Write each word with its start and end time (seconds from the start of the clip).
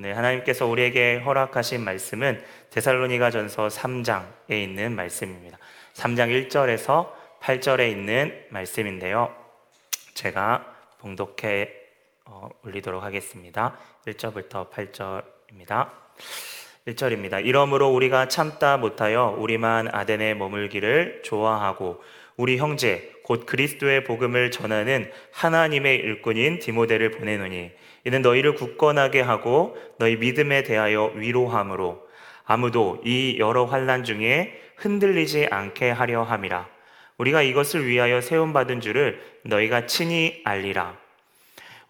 오늘 0.00 0.16
하나님께서 0.16 0.64
우리에게 0.64 1.18
허락하신 1.18 1.84
말씀은 1.84 2.42
데살로니가 2.70 3.30
전서 3.30 3.68
3장에 3.68 4.52
있는 4.52 4.96
말씀입니다. 4.96 5.58
3장 5.92 6.48
1절에서 6.48 7.10
8절에 7.42 7.90
있는 7.90 8.46
말씀인데요. 8.48 9.30
제가 10.14 10.74
봉독해 11.00 11.70
어, 12.24 12.48
올리도록 12.64 13.02
하겠습니다. 13.02 13.76
1절부터 14.06 14.70
8절입니다. 14.70 15.90
1절입니다. 16.86 17.44
이러므로 17.44 17.90
우리가 17.90 18.28
참다 18.28 18.78
못하여 18.78 19.36
우리만 19.36 19.94
아덴에 19.94 20.32
머물기를 20.32 21.20
좋아하고 21.24 22.02
우리 22.38 22.56
형제 22.56 23.12
곧 23.22 23.44
그리스도의 23.44 24.04
복음을 24.04 24.50
전하는 24.50 25.12
하나님의 25.32 25.96
일꾼인 25.96 26.58
디모데를 26.58 27.10
보내노니 27.10 27.70
이는 28.04 28.22
너희를 28.22 28.54
굳건하게 28.54 29.20
하고 29.20 29.76
너희 29.98 30.16
믿음에 30.16 30.62
대하여 30.62 31.12
위로함으로 31.14 32.08
아무도 32.44 33.00
이 33.04 33.36
여러 33.38 33.64
환란 33.64 34.04
중에 34.04 34.58
흔들리지 34.76 35.48
않게 35.50 35.90
하려 35.90 36.22
함이라 36.22 36.68
우리가 37.18 37.42
이것을 37.42 37.86
위하여 37.86 38.20
세움 38.20 38.52
받은 38.52 38.80
줄을 38.80 39.20
너희가 39.44 39.86
친히 39.86 40.40
알리라 40.44 40.96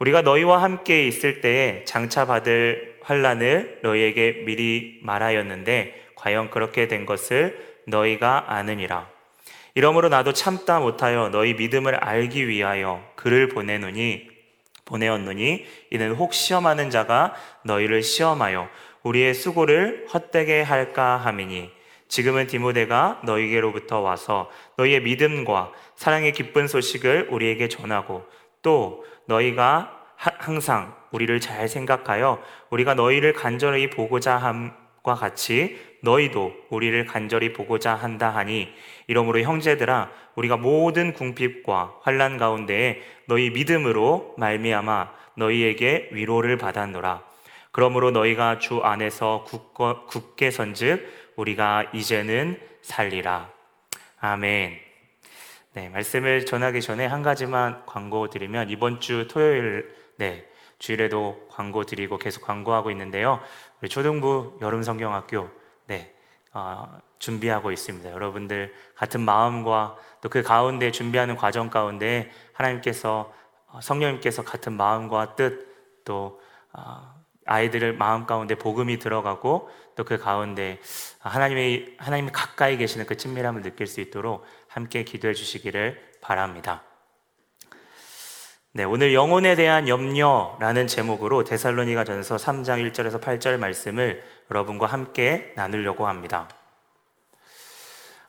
우리가 0.01 0.23
너희와 0.23 0.63
함께 0.63 1.07
있을 1.07 1.43
때에 1.43 1.85
장차 1.85 2.27
받을 2.27 2.99
환란을 3.03 3.81
너희에게 3.83 4.45
미리 4.47 4.99
말하였는데 5.03 6.13
과연 6.15 6.51
그렇게 6.51 6.89
된 6.89 7.05
것을 7.05 7.81
너희가 7.87 8.47
아느니라. 8.49 9.09
이러므로 9.75 10.09
나도 10.09 10.33
참다 10.33 10.81
못하여 10.81 11.29
너희 11.29 11.55
믿음을 11.55 11.95
알기 11.95 12.49
위하여 12.49 13.05
글을 13.17 13.49
보내노니 13.49 14.30
보내었노니 14.91 15.65
이는 15.91 16.15
혹 16.15 16.35
시험하는 16.35 16.91
자가 16.91 17.35
너희를 17.65 18.03
시험하여 18.03 18.69
우리의 19.05 19.35
수고를 19.35 20.07
헛되게 20.13 20.63
할까 20.63 21.17
함이니 21.17 21.71
지금은 22.09 22.49
디모데가 22.49 23.23
너희에게로부터 23.25 24.01
와서 24.01 24.51
너희의 24.77 25.03
믿음과 25.03 25.71
사랑의 25.95 26.33
기쁜 26.33 26.67
소식을 26.67 27.29
우리에게 27.31 27.69
전하고 27.69 28.25
또 28.63 29.05
너희가 29.27 29.97
항상 30.17 30.95
우리를 31.13 31.41
잘 31.41 31.69
생각하여 31.69 32.43
우리가 32.71 32.95
너희를 32.95 33.33
간절히 33.33 33.89
보고자 33.91 34.37
함 34.37 34.75
과 35.03 35.15
같이 35.15 35.79
너희도 36.03 36.53
우리를 36.69 37.07
간절히 37.07 37.53
보고자 37.53 37.95
한다 37.95 38.31
하니 38.31 38.69
이러므로 39.07 39.41
형제들아 39.41 40.11
우리가 40.35 40.57
모든 40.57 41.13
궁핍과 41.13 42.01
환란 42.03 42.37
가운데에 42.37 43.01
너희 43.27 43.51
믿음으로 43.51 44.35
말미암아 44.37 45.13
너희에게 45.37 46.11
위로를 46.13 46.59
받았노라. 46.59 47.23
그러므로 47.73 48.11
너희가 48.11 48.59
주 48.59 48.81
안에서 48.81 49.45
굳거, 49.47 50.07
굳게 50.07 50.51
선즉 50.51 51.33
우리가 51.37 51.91
이제는 51.95 52.61
살리라. 52.83 53.51
아멘. 54.19 54.79
네, 55.73 55.89
말씀을 55.89 56.47
전하기 56.47 56.81
전에 56.81 57.07
한 57.07 57.23
가지만 57.23 57.87
광고 57.87 58.29
드리면 58.29 58.71
이번 58.71 59.01
주 59.01 59.29
토요일 59.29 59.95
네, 60.17 60.45
주일에도 60.81 61.47
광고 61.49 61.85
드리고 61.85 62.19
계속 62.19 62.43
광고하고 62.43 62.91
있는데요. 62.91 63.41
초등부 63.89 64.59
여름 64.61 64.83
성경학교 64.83 65.49
네, 65.87 66.15
어, 66.53 67.01
준비하고 67.19 67.73
있습니다. 67.73 68.11
여러분들 68.11 68.75
같은 68.95 69.21
마음과 69.21 69.97
또 70.21 70.29
그 70.29 70.43
가운데 70.43 70.91
준비하는 70.91 71.37
과정 71.37 71.71
가운데 71.71 72.31
하나님께서 72.53 73.33
어, 73.69 73.81
성령님께서 73.81 74.45
같은 74.45 74.75
마음과 74.75 75.35
뜻또 75.37 76.41
어, 76.73 77.21
아이들을 77.47 77.95
마음 77.95 78.27
가운데 78.27 78.55
복음이 78.55 78.99
들어가고 78.99 79.71
또 79.97 80.05
그 80.05 80.19
가운데 80.19 80.81
하나님의 81.19 81.97
하나님 81.99 82.31
가까이 82.33 82.77
계시는 82.79 83.07
그 83.07 83.17
친밀함을 83.17 83.63
느낄 83.63 83.87
수 83.87 84.01
있도록 84.01 84.45
함께 84.69 85.05
기도해 85.05 85.35
주시기를 85.35 86.01
바랍니다. 86.21 86.83
네, 88.73 88.85
오늘 88.85 89.13
영혼에 89.13 89.57
대한 89.57 89.89
염려라는 89.89 90.87
제목으로 90.87 91.43
데살로니가 91.43 92.05
전서 92.05 92.37
3장 92.37 92.89
1절에서 92.93 93.21
8절 93.21 93.57
말씀을 93.59 94.23
여러분과 94.49 94.87
함께 94.87 95.53
나누려고 95.57 96.07
합니다. 96.07 96.49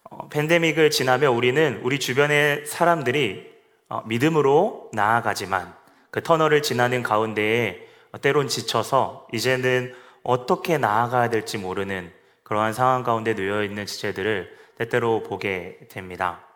어, 0.09 0.29
팬데믹을 0.29 0.89
지나며 0.89 1.29
우리는 1.29 1.79
우리 1.83 1.99
주변의 1.99 2.65
사람들이 2.65 3.51
어, 3.87 4.01
믿음으로 4.07 4.89
나아가지만 4.93 5.75
그 6.09 6.23
터널을 6.23 6.63
지나는 6.63 7.03
가운데에 7.03 7.87
때론 8.23 8.47
지쳐서 8.47 9.27
이제는 9.31 9.93
어떻게 10.23 10.79
나아가야 10.79 11.29
될지 11.29 11.59
모르는 11.59 12.11
그러한 12.41 12.73
상황 12.73 13.03
가운데 13.03 13.35
놓여 13.35 13.63
있는 13.63 13.85
지체들을 13.85 14.57
때때로 14.79 15.21
보게 15.21 15.77
됩니다. 15.91 16.50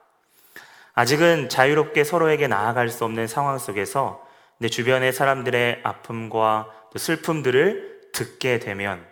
아직은 0.95 1.49
자유롭게 1.49 2.05
서로에게 2.05 2.47
나아갈 2.47 2.87
수 2.87 3.03
없는 3.03 3.27
상황 3.27 3.59
속에서 3.59 4.25
내 4.57 4.69
주변의 4.69 5.11
사람들의 5.11 5.81
아픔과 5.83 6.69
또 6.91 6.97
슬픔들을 6.97 8.11
듣게 8.13 8.59
되면 8.59 9.05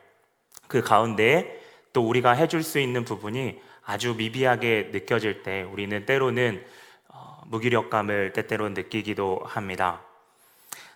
그 0.70 0.82
가운데 0.82 1.62
또 1.92 2.08
우리가 2.08 2.32
해줄 2.32 2.64
수 2.64 2.80
있는 2.80 3.04
부분이 3.04 3.60
아주 3.84 4.16
미비하게 4.16 4.92
느껴질 4.94 5.44
때 5.44 5.64
우리는 5.64 6.06
때로는 6.06 6.64
어, 7.10 7.42
무기력감을 7.48 8.32
때때로 8.32 8.70
느끼기도 8.70 9.42
합니다. 9.46 10.02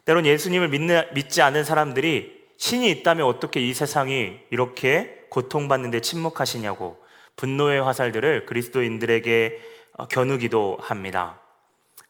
때론 0.05 0.25
예수님을 0.25 0.69
믿는, 0.69 1.03
믿지 1.13 1.41
않는 1.41 1.65
사람들이 1.65 2.47
신이 2.55 2.89
있다면 2.89 3.27
어떻게 3.27 3.59
이 3.59 3.73
세상이 3.73 4.39
이렇게 4.51 5.25
고통받는데 5.29 5.99
침묵하시냐고 5.99 6.97
분노의 7.35 7.81
화살들을 7.81 8.45
그리스도인들에게 8.45 9.59
어, 9.59 9.76
겨누기도 10.05 10.77
합니다. 10.81 11.39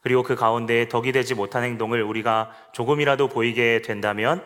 그리고 0.00 0.22
그 0.22 0.36
가운데 0.36 0.88
덕이 0.88 1.12
되지 1.12 1.34
못한 1.34 1.64
행동을 1.64 2.02
우리가 2.02 2.50
조금이라도 2.72 3.28
보이게 3.28 3.82
된다면 3.82 4.44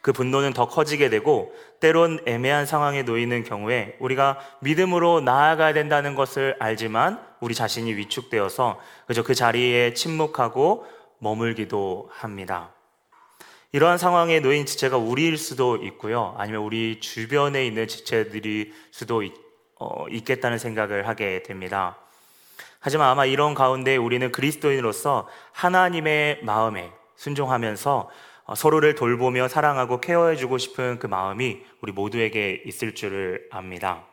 그 0.00 0.12
분노는 0.12 0.52
더 0.52 0.68
커지게 0.68 1.08
되고 1.08 1.54
때론 1.80 2.20
애매한 2.26 2.66
상황에 2.66 3.02
놓이는 3.02 3.42
경우에 3.42 3.96
우리가 4.00 4.38
믿음으로 4.60 5.20
나아가야 5.20 5.72
된다는 5.72 6.14
것을 6.14 6.56
알지만 6.58 7.20
우리 7.40 7.54
자신이 7.54 7.94
위축되어서 7.94 8.78
그저 9.06 9.22
그 9.22 9.34
자리에 9.34 9.94
침묵하고 9.94 10.86
머물기도 11.18 12.10
합니다. 12.12 12.74
이러한 13.72 13.98
상황에 13.98 14.40
놓인 14.40 14.66
지체가 14.66 14.98
우리일 14.98 15.36
수도 15.36 15.76
있고요. 15.76 16.34
아니면 16.38 16.60
우리 16.60 17.00
주변에 17.00 17.66
있는 17.66 17.88
지체들일 17.88 18.72
수도 18.90 19.22
있, 19.22 19.32
어, 19.80 20.06
있겠다는 20.10 20.58
생각을 20.58 21.08
하게 21.08 21.42
됩니다. 21.42 21.96
하지만 22.80 23.08
아마 23.08 23.24
이런 23.24 23.54
가운데 23.54 23.96
우리는 23.96 24.30
그리스도인으로서 24.30 25.28
하나님의 25.52 26.40
마음에 26.42 26.92
순종하면서 27.16 28.10
어, 28.46 28.54
서로를 28.54 28.94
돌보며 28.94 29.48
사랑하고 29.48 30.00
케어해주고 30.00 30.58
싶은 30.58 30.98
그 30.98 31.06
마음이 31.06 31.60
우리 31.80 31.92
모두에게 31.92 32.62
있을 32.66 32.94
줄을 32.94 33.48
압니다. 33.50 34.04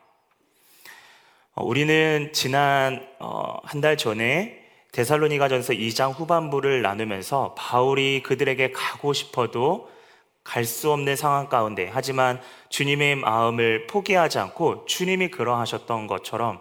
어, 1.54 1.62
우리는 1.64 2.30
지난 2.32 3.06
어, 3.18 3.58
한달 3.64 3.98
전에 3.98 4.58
데살로니가전서 4.92 5.74
2장 5.74 6.18
후반부를 6.18 6.80
나누면서 6.82 7.54
바울이 7.58 8.22
그들에게 8.22 8.72
가고 8.72 9.12
싶어도 9.12 9.90
갈 10.44 10.64
수 10.64 10.90
없는 10.90 11.14
상황 11.14 11.48
가운데 11.48 11.88
하지만 11.92 12.40
주님의 12.68 13.16
마음을 13.16 13.86
포기하지 13.86 14.38
않고 14.38 14.86
주님이 14.86 15.28
그러하셨던 15.28 16.08
것처럼 16.08 16.60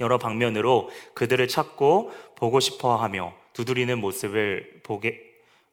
여러 0.00 0.18
방면으로 0.18 0.90
그들을 1.14 1.46
찾고 1.46 2.12
보고 2.36 2.60
싶어 2.60 2.96
하며 2.96 3.32
두드리는 3.52 3.98
모습을 3.98 4.80
보게, 4.82 5.20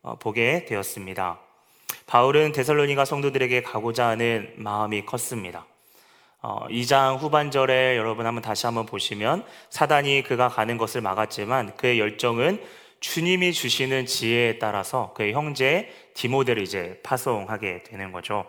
어, 0.01 0.15
보게 0.19 0.65
되었습니다. 0.65 1.39
바울은 2.05 2.51
데살로니가 2.51 3.05
성도들에게 3.05 3.63
가고자 3.63 4.07
하는 4.07 4.53
마음이 4.57 5.05
컸습니다. 5.05 5.65
어, 6.41 6.67
2장 6.69 7.17
후반절에 7.19 7.97
여러분 7.97 8.25
한번 8.25 8.41
다시 8.41 8.65
한번 8.65 8.85
보시면 8.85 9.43
사단이 9.69 10.23
그가 10.23 10.49
가는 10.49 10.77
것을 10.77 11.01
막았지만 11.01 11.75
그의 11.75 11.99
열정은 11.99 12.61
주님이 12.99 13.53
주시는 13.53 14.05
지혜에 14.05 14.59
따라서 14.59 15.13
그의 15.15 15.33
형제 15.33 15.91
디모데를 16.13 16.63
이제 16.63 16.99
파송하게 17.03 17.83
되는 17.83 18.11
거죠. 18.11 18.45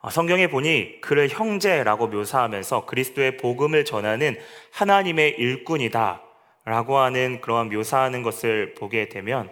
어, 0.00 0.10
성경에 0.10 0.48
보니 0.48 1.00
그를 1.00 1.28
형제라고 1.28 2.08
묘사하면서 2.08 2.86
그리스도의 2.86 3.38
복음을 3.38 3.84
전하는 3.84 4.38
하나님의 4.72 5.36
일꾼이다 5.38 6.22
라고 6.64 6.98
하는 6.98 7.40
그러한 7.40 7.70
묘사하는 7.70 8.22
것을 8.22 8.74
보게 8.74 9.08
되면 9.08 9.50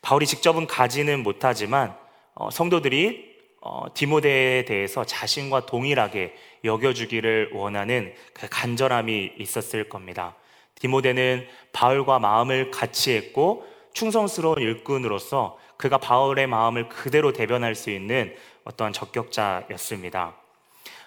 바울이 0.00 0.26
직접은 0.26 0.66
가지는 0.66 1.22
못하지만 1.22 1.94
어, 2.34 2.50
성도들이 2.50 3.32
어, 3.60 3.84
디모데에 3.94 4.64
대해서 4.64 5.04
자신과 5.04 5.66
동일하게 5.66 6.34
여겨주기를 6.64 7.50
원하는 7.52 8.12
그 8.32 8.48
간절함이 8.50 9.34
있었을 9.38 9.88
겁니다. 9.88 10.34
디모데는 10.76 11.46
바울과 11.72 12.18
마음을 12.18 12.72
같이 12.72 13.12
했고 13.12 13.64
충성스러운 13.92 14.58
일꾼으로서 14.58 15.58
그가 15.76 15.98
바울의 15.98 16.48
마음을 16.48 16.88
그대로 16.88 17.32
대변할 17.32 17.74
수 17.74 17.90
있는 17.90 18.34
어떤 18.64 18.92
적격자였습니다. 18.92 20.34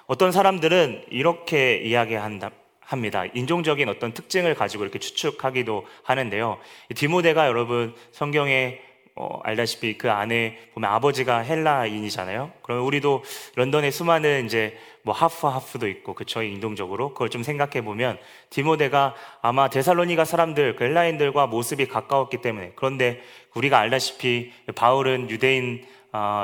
어떤 0.08 0.32
사람들은 0.32 1.06
이렇게 1.10 1.78
이야기한다. 1.78 2.52
합니다. 2.86 3.26
인종적인 3.34 3.90
어떤 3.90 4.14
특징을 4.14 4.54
가지고 4.54 4.84
이렇게 4.84 5.00
추측하기도 5.00 5.86
하는데요. 6.04 6.60
디모데가 6.96 7.48
여러분 7.48 7.96
성경에 8.12 8.80
어, 9.18 9.40
알다시피 9.44 9.98
그 9.98 10.12
안에 10.12 10.60
보면 10.74 10.92
아버지가 10.92 11.40
헬라인이잖아요. 11.40 12.52
그러면 12.62 12.86
우리도 12.86 13.24
런던에 13.56 13.90
수많은 13.90 14.46
이제 14.46 14.78
뭐 15.04 15.14
하프 15.14 15.48
하프도 15.48 15.88
있고 15.88 16.14
그쵸 16.14 16.44
인동적으로 16.44 17.14
그걸 17.14 17.30
좀 17.30 17.42
생각해 17.42 17.82
보면 17.82 18.18
디모데가 18.50 19.16
아마 19.42 19.70
데살로니가 19.70 20.26
사람들 20.26 20.76
그 20.76 20.84
헬라인들과 20.84 21.48
모습이 21.48 21.88
가까웠기 21.88 22.42
때문에 22.42 22.74
그런데 22.76 23.22
우리가 23.54 23.80
알다시피 23.80 24.52
바울은 24.76 25.30
유대인 25.30 25.86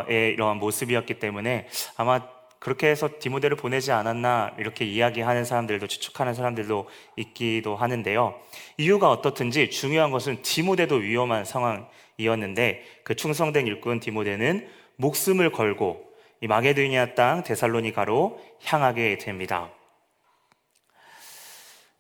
의 0.08 0.34
이러한 0.34 0.58
모습이었기 0.58 1.16
때문에 1.16 1.68
아마 1.98 2.22
그렇게 2.62 2.88
해서 2.90 3.10
디모데를 3.20 3.58
보내지 3.58 3.92
않았나 3.92 4.52
이렇게 4.60 4.86
이야기하는 4.86 5.46
사람들도 5.46 5.88
추측하는 5.88 6.36
사람들도 6.36 6.88
있기도 7.18 7.76
하는데요. 7.76 8.36
이유가 8.78 9.10
어떻든지 9.10 9.72
중요한 9.72 10.12
것은 10.12 10.44
디모데도 10.44 10.98
위험한 10.98 11.44
상황이었는데 11.44 12.84
그 13.04 13.16
충성된 13.16 13.66
일꾼 13.66 14.00
디모데는 14.00 14.70
목숨을 14.98 15.52
걸고 15.52 16.06
이 16.42 16.48
마게도니아 16.48 17.16
땅 17.16 17.44
데살로니가로 17.44 18.40
향하게 18.64 19.18
됩니다. 19.18 19.72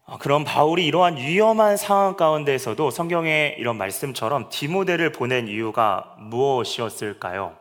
어, 0.05 0.17
그럼 0.17 0.43
바울이 0.43 0.85
이러한 0.85 1.17
위험한 1.17 1.77
상황 1.77 2.15
가운데에서도 2.17 2.91
성경의 2.91 3.55
이런 3.57 3.77
말씀처럼 3.77 4.49
디모데를 4.49 5.11
보낸 5.11 5.47
이유가 5.47 6.15
무엇이었을까요? 6.19 7.60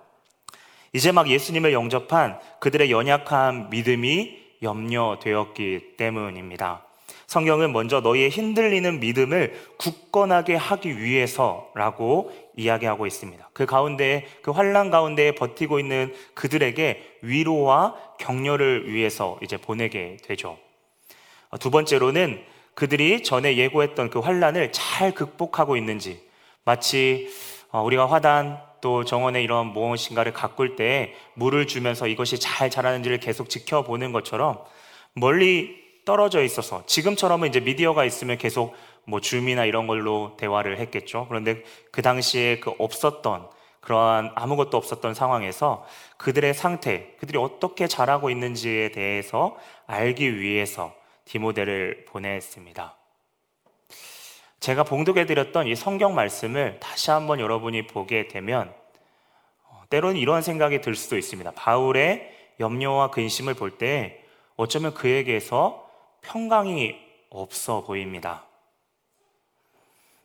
이제 0.93 1.13
막 1.13 1.29
예수님을 1.29 1.73
영접한 1.73 2.39
그들의 2.59 2.91
연약한 2.91 3.71
믿음이 3.71 4.39
염려되었기 4.63 5.97
때문입니다. 5.97 6.85
성경은 7.27 7.73
먼저 7.73 8.01
너희의 8.01 8.31
흔들리는 8.31 8.99
믿음을 8.99 9.55
굳건하게 9.79 10.57
하기 10.57 10.99
위해서라고 10.99 12.33
이야기하고 12.57 13.07
있습니다. 13.07 13.51
그 13.53 13.67
가운데 13.67 14.27
그 14.43 14.51
환란 14.51 14.91
가운데 14.91 15.33
버티고 15.37 15.79
있는 15.79 16.13
그들에게 16.35 17.19
위로와 17.23 17.95
격려를 18.19 18.93
위해서 18.93 19.39
이제 19.43 19.57
보내게 19.57 20.17
되죠. 20.25 20.59
두 21.61 21.71
번째로는 21.71 22.43
그들이 22.75 23.23
전에 23.23 23.57
예고했던 23.57 24.11
그 24.11 24.19
환란을 24.19 24.73
잘 24.73 25.13
극복하고 25.13 25.77
있는지 25.77 26.21
마치 26.65 27.29
어, 27.71 27.83
우리가 27.83 28.11
화단 28.11 28.61
또 28.81 29.05
정원에 29.05 29.43
이런 29.43 29.69
무엇인가를 29.69 30.33
가꿀 30.33 30.77
때 30.77 31.15
물을 31.35 31.67
주면서 31.67 32.07
이것이 32.07 32.39
잘 32.39 32.71
자라는지를 32.71 33.19
계속 33.21 33.49
지켜보는 33.49 34.13
것처럼 34.13 34.59
멀리 35.15 35.81
떨어져 36.05 36.43
있어서 36.43 36.85
지금처럼은 36.87 37.49
이제 37.49 37.61
미디어가 37.61 38.05
있으면 38.05 38.39
계속 38.39 38.75
뭐 39.05 39.21
줌이나 39.21 39.65
이런 39.65 39.87
걸로 39.87 40.37
대화를 40.39 40.79
했겠죠. 40.79 41.27
그런데 41.29 41.63
그 41.93 42.03
당시에 42.03 42.61
그 42.61 42.73
없었던 42.79 43.49
그러한 43.81 44.33
아무것도 44.35 44.77
없었던 44.77 45.15
상황에서 45.15 45.87
그들의 46.19 46.53
상태, 46.55 47.15
그들이 47.19 47.39
어떻게 47.39 47.87
자라고 47.87 48.31
있는지에 48.31 48.93
대해서 48.93 49.57
알기 49.87 50.39
위해서 50.39 50.95
디모데를 51.25 52.05
보냈습니다. 52.09 53.00
제가 54.61 54.85
봉독해 54.85 55.25
드렸던 55.27 55.67
이 55.67 55.75
성경 55.75 56.15
말씀을 56.15 56.79
다시 56.81 57.11
한번 57.11 57.41
여러분이 57.41 57.87
보게 57.87 58.29
되면 58.29 58.73
어, 59.65 59.83
때로는 59.89 60.17
이런 60.17 60.43
생각이 60.43 60.83
들 60.83 60.95
수도 60.95 61.17
있습니다. 61.17 61.51
바울의 61.53 62.31
염려와 62.61 63.11
근심을 63.11 63.55
볼 63.55 63.79
때 63.79 64.23
어쩌면 64.57 64.93
그에게서 64.93 65.89
평강이 66.21 66.95
없어 67.31 67.83
보입니다. 67.85 68.45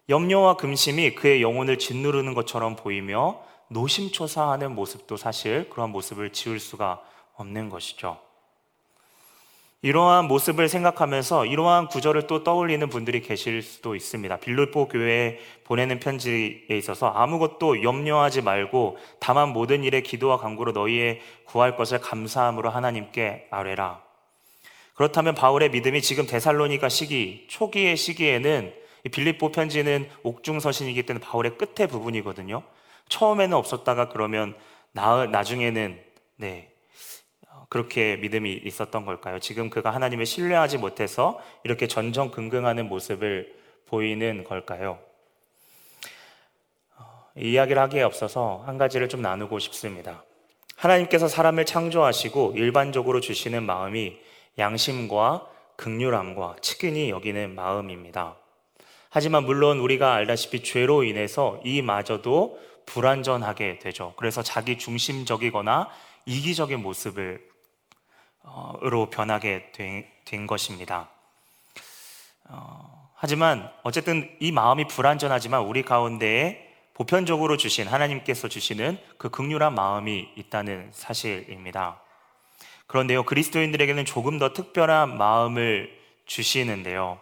염려와 0.09 0.57
근심이 0.57 1.15
그의 1.15 1.41
영혼을 1.41 1.79
짓누르는 1.79 2.33
것처럼 2.33 2.75
보이며 2.75 3.41
노심초사하는 3.69 4.75
모습도 4.75 5.15
사실 5.15 5.69
그런 5.69 5.91
모습을 5.91 6.33
지울 6.33 6.59
수가 6.59 7.01
없는 7.35 7.69
것이죠. 7.69 8.19
이러한 9.81 10.25
모습을 10.25 10.67
생각하면서 10.67 11.45
이러한 11.45 11.87
구절을 11.87 12.25
또 12.27 12.43
떠올리는 12.43 12.87
분들이 12.89 13.21
계실 13.21 13.61
수도 13.61 13.95
있습니다. 13.95 14.37
빌립보 14.37 14.87
교회에 14.87 15.37
보내는 15.63 15.99
편지에 15.99 16.65
있어서 16.71 17.09
아무것도 17.09 17.83
염려하지 17.83 18.41
말고 18.41 18.97
다만 19.19 19.49
모든 19.49 19.83
일에 19.83 20.01
기도와 20.01 20.37
간구로 20.37 20.71
너희의 20.71 21.21
구할 21.45 21.75
것을 21.75 21.99
감사함으로 21.99 22.69
하나님께 22.69 23.47
아뢰라. 23.51 24.01
그렇다면 24.95 25.35
바울의 25.35 25.69
믿음이 25.69 26.01
지금 26.01 26.25
데살로니가 26.25 26.89
시기 26.89 27.45
초기의 27.49 27.97
시기에는 27.97 28.73
빌립보 29.11 29.51
편지는 29.51 30.09
옥중 30.23 30.59
서신이기 30.61 31.03
때문에 31.03 31.23
바울의 31.23 31.57
끝에 31.57 31.87
부분이거든요. 31.87 32.63
처음에는 33.09 33.55
없었다가 33.55 34.09
그러면 34.09 34.55
나, 34.93 35.25
나중에는 35.27 35.99
네 36.37 36.74
그렇게 37.69 38.17
믿음이 38.17 38.61
있었던 38.63 39.05
걸까요? 39.05 39.39
지금 39.39 39.69
그가 39.69 39.91
하나님을 39.91 40.25
신뢰하지 40.25 40.77
못해서 40.77 41.39
이렇게 41.63 41.87
전전긍긍하는 41.87 42.87
모습을 42.87 43.55
보이는 43.87 44.43
걸까요? 44.43 44.99
어, 46.97 47.29
이야기를 47.35 47.81
하기에 47.81 48.03
없어서 48.03 48.63
한 48.65 48.77
가지를 48.77 49.09
좀 49.09 49.21
나누고 49.21 49.59
싶습니다. 49.59 50.23
하나님께서 50.75 51.27
사람을 51.27 51.65
창조하시고 51.65 52.53
일반적으로 52.55 53.21
주시는 53.21 53.63
마음이 53.63 54.17
양심과 54.57 55.47
극률함과 55.77 56.57
측은히 56.61 57.09
여기는 57.09 57.55
마음입니다. 57.55 58.37
하지만 59.09 59.45
물론 59.45 59.79
우리가 59.79 60.13
알다시피 60.13 60.63
죄로 60.63 61.03
인해서 61.03 61.59
이마저도 61.63 62.59
불완전하게 62.85 63.79
되죠. 63.79 64.13
그래서 64.17 64.43
자기 64.43 64.77
중심적이거나 64.77 65.89
이기적인 66.25 66.81
모습을 66.81 67.54
으로 68.83 69.09
변하게 69.09 69.71
된, 69.71 70.05
된 70.23 70.47
것입니다. 70.47 71.09
어, 72.45 73.09
하지만 73.15 73.71
어쨌든 73.83 74.29
이 74.39 74.51
마음이 74.51 74.87
불완전하지만 74.87 75.61
우리 75.61 75.81
가운데에 75.83 76.65
보편적으로 76.93 77.57
주신 77.57 77.87
하나님께서 77.87 78.47
주시는 78.47 78.97
그 79.17 79.29
극률한 79.29 79.75
마음이 79.75 80.29
있다는 80.35 80.91
사실입니다. 80.93 81.99
그런데요, 82.87 83.23
그리스도인들에게는 83.23 84.05
조금 84.05 84.37
더 84.37 84.53
특별한 84.53 85.17
마음을 85.17 85.91
주시는데요. 86.25 87.19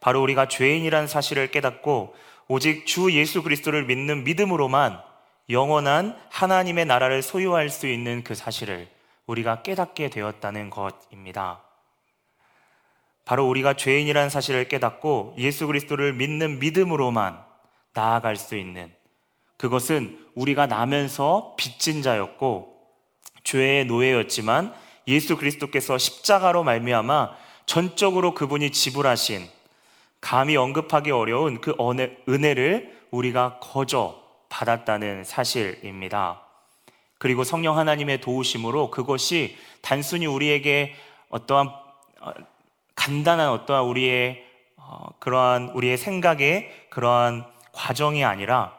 바로 0.00 0.20
우리가 0.22 0.48
죄인이라는 0.48 1.06
사실을 1.06 1.50
깨닫고 1.50 2.16
오직 2.48 2.86
주 2.86 3.12
예수 3.12 3.42
그리스도를 3.42 3.84
믿는 3.84 4.24
믿음으로만 4.24 5.00
영원한 5.50 6.18
하나님의 6.30 6.86
나라를 6.86 7.22
소유할 7.22 7.68
수 7.68 7.86
있는 7.86 8.24
그 8.24 8.34
사실을 8.34 8.88
우리가 9.26 9.62
깨닫게 9.62 10.10
되었다는 10.10 10.70
것입니다. 10.70 11.62
바로 13.24 13.48
우리가 13.48 13.74
죄인이라는 13.74 14.28
사실을 14.28 14.68
깨닫고 14.68 15.36
예수 15.38 15.66
그리스도를 15.66 16.12
믿는 16.12 16.58
믿음으로만 16.58 17.42
나아갈 17.94 18.36
수 18.36 18.56
있는 18.56 18.92
그것은 19.56 20.18
우리가 20.34 20.66
나면서 20.66 21.54
빚진 21.56 22.02
자였고 22.02 22.74
죄의 23.44 23.86
노예였지만 23.86 24.74
예수 25.08 25.36
그리스도께서 25.36 25.96
십자가로 25.96 26.64
말미암아 26.64 27.30
전적으로 27.66 28.34
그분이 28.34 28.72
지불하신 28.72 29.48
감히 30.20 30.56
언급하기 30.56 31.10
어려운 31.10 31.60
그 31.60 31.74
은혜를 32.28 33.06
우리가 33.10 33.58
거저 33.60 34.22
받았다는 34.48 35.24
사실입니다. 35.24 36.43
그리고 37.18 37.44
성령 37.44 37.78
하나님의 37.78 38.20
도우심으로 38.20 38.90
그것이 38.90 39.56
단순히 39.80 40.26
우리에게 40.26 40.94
어떠한 41.28 41.68
어, 42.20 42.32
간단한 42.94 43.48
어떠한 43.50 43.84
우리의 43.84 44.44
어, 44.76 45.08
그러한 45.18 45.70
우리의 45.70 45.96
생각의 45.96 46.70
그러한 46.90 47.44
과정이 47.72 48.24
아니라 48.24 48.74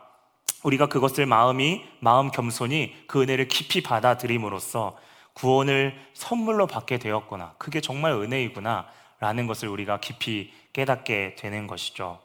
우리가 0.64 0.88
그것을 0.88 1.26
마음이 1.26 1.84
마음 2.00 2.32
겸손히 2.32 2.96
그 3.08 3.22
은혜를 3.22 3.48
깊이 3.48 3.82
받아들임으로써 3.82 4.98
구원을 5.34 5.96
선물로 6.14 6.66
받게 6.66 6.98
되었구나. 6.98 7.56
그게 7.58 7.82
정말 7.82 8.14
은혜이구나. 8.14 8.88
라는 9.20 9.48
것을 9.48 9.70
우리가 9.70 10.00
깊이 10.00 10.54
깨닫게 10.74 11.36
되는 11.38 11.68
것이죠. 11.68 12.20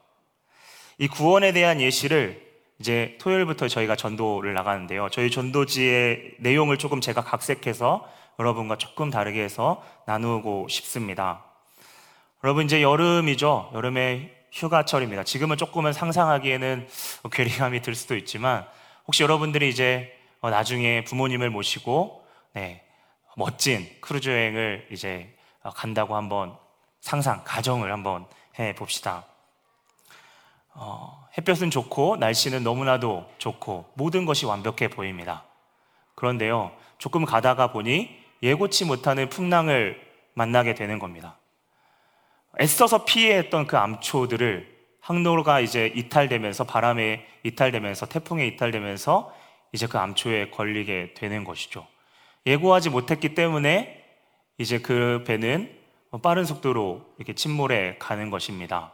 이 0.98 1.08
구원에 1.08 1.52
대한 1.52 1.80
예시를 1.80 2.49
이제 2.80 3.18
토요일부터 3.20 3.68
저희가 3.68 3.94
전도를 3.94 4.54
나가는데요. 4.54 5.10
저희 5.10 5.30
전도지의 5.30 6.36
내용을 6.38 6.78
조금 6.78 7.02
제가 7.02 7.22
각색해서 7.22 8.08
여러분과 8.38 8.78
조금 8.78 9.10
다르게 9.10 9.42
해서 9.42 9.84
나누고 10.06 10.68
싶습니다. 10.68 11.44
여러분 12.42 12.64
이제 12.64 12.80
여름이죠. 12.80 13.72
여름의 13.74 14.34
휴가철입니다. 14.50 15.24
지금은 15.24 15.58
조금은 15.58 15.92
상상하기에는 15.92 16.88
괴리감이 17.30 17.82
들 17.82 17.94
수도 17.94 18.16
있지만 18.16 18.66
혹시 19.06 19.22
여러분들이 19.22 19.68
이제 19.68 20.16
어, 20.40 20.48
나중에 20.48 21.04
부모님을 21.04 21.50
모시고 21.50 22.26
네, 22.54 22.82
멋진 23.36 23.86
크루즈 24.00 24.30
여행을 24.30 24.88
이제 24.90 25.36
어, 25.62 25.68
간다고 25.70 26.16
한번 26.16 26.56
상상, 27.00 27.42
가정을 27.44 27.92
한번 27.92 28.26
해 28.58 28.74
봅시다. 28.74 29.26
어, 30.72 31.19
햇볕은 31.38 31.70
좋고 31.70 32.16
날씨는 32.16 32.64
너무나도 32.64 33.30
좋고 33.38 33.92
모든 33.94 34.24
것이 34.24 34.46
완벽해 34.46 34.88
보입니다. 34.88 35.44
그런데요, 36.14 36.72
조금 36.98 37.24
가다가 37.24 37.72
보니 37.72 38.18
예고치 38.42 38.84
못하는 38.84 39.28
풍랑을 39.28 40.00
만나게 40.34 40.74
되는 40.74 40.98
겁니다. 40.98 41.38
애써서 42.60 43.04
피해했던 43.04 43.66
그 43.66 43.76
암초들을 43.78 44.80
항로가 45.00 45.60
이제 45.60 45.92
이탈되면서 45.94 46.64
바람에 46.64 47.26
이탈되면서 47.42 48.06
태풍에 48.06 48.46
이탈되면서 48.48 49.34
이제 49.72 49.86
그 49.86 49.98
암초에 49.98 50.50
걸리게 50.50 51.14
되는 51.14 51.44
것이죠. 51.44 51.86
예고하지 52.46 52.90
못했기 52.90 53.34
때문에 53.34 54.04
이제 54.58 54.78
그 54.78 55.24
배는 55.26 55.78
빠른 56.22 56.44
속도로 56.44 57.14
이렇게 57.18 57.34
침몰해 57.34 57.96
가는 57.98 58.30
것입니다. 58.30 58.92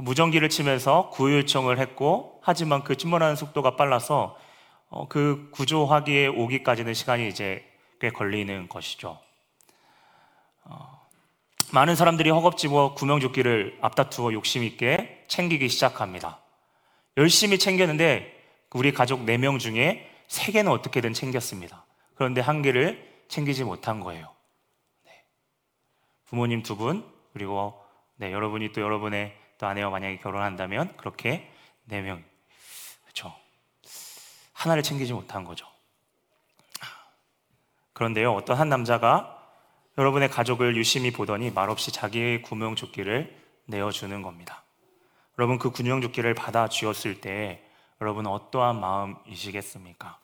어, 0.00 0.02
무전기를 0.02 0.48
치면서 0.48 1.10
구호 1.10 1.32
요청을 1.32 1.78
했고, 1.78 2.40
하지만 2.42 2.82
그 2.82 2.96
침몰하는 2.96 3.36
속도가 3.36 3.76
빨라서 3.76 4.36
어, 4.88 5.06
그 5.08 5.50
구조하기에 5.52 6.28
오기까지는 6.28 6.94
시간이 6.94 7.28
이제 7.28 7.64
꽤 8.00 8.10
걸리는 8.10 8.68
것이죠. 8.68 9.18
어, 10.64 11.06
많은 11.72 11.94
사람들이 11.94 12.30
허겁지겁 12.30 12.96
구명조끼를 12.96 13.78
앞다투어 13.82 14.32
욕심 14.32 14.64
있게 14.64 15.24
챙기기 15.28 15.68
시작합니다. 15.68 16.40
열심히 17.16 17.58
챙겼는데 17.58 18.34
우리 18.72 18.92
가족 18.92 19.20
4명 19.26 19.58
중에 19.58 20.10
3개는 20.28 20.70
어떻게든 20.70 21.12
챙겼습니다. 21.12 21.84
그런데 22.14 22.40
한 22.40 22.62
개를 22.62 23.06
챙기지 23.28 23.64
못한 23.64 24.00
거예요. 24.00 24.34
네. 25.04 25.24
부모님 26.24 26.62
두 26.62 26.76
분, 26.76 27.04
그리고 27.32 27.80
네, 28.16 28.32
여러분이 28.32 28.72
또 28.72 28.80
여러분의 28.80 29.39
또 29.60 29.66
아내와 29.66 29.90
만약에 29.90 30.16
결혼한다면 30.16 30.96
그렇게 30.96 31.52
4명. 31.90 32.22
그렇죠. 33.02 33.34
하나를 34.54 34.82
챙기지 34.82 35.12
못한 35.12 35.44
거죠. 35.44 35.66
그런데요, 37.92 38.32
어떤 38.32 38.56
한 38.56 38.70
남자가 38.70 39.36
여러분의 39.98 40.30
가족을 40.30 40.78
유심히 40.78 41.12
보더니 41.12 41.50
말없이 41.50 41.92
자기의 41.92 42.40
구명 42.40 42.74
조끼를 42.74 43.38
내어주는 43.66 44.22
겁니다. 44.22 44.64
여러분 45.38 45.58
그 45.58 45.70
구명조끼를 45.70 46.32
받아 46.32 46.66
쥐었을 46.66 47.20
때 47.20 47.62
여러분 48.00 48.26
어떠한 48.26 48.80
마음이시겠습니까? 48.80 50.18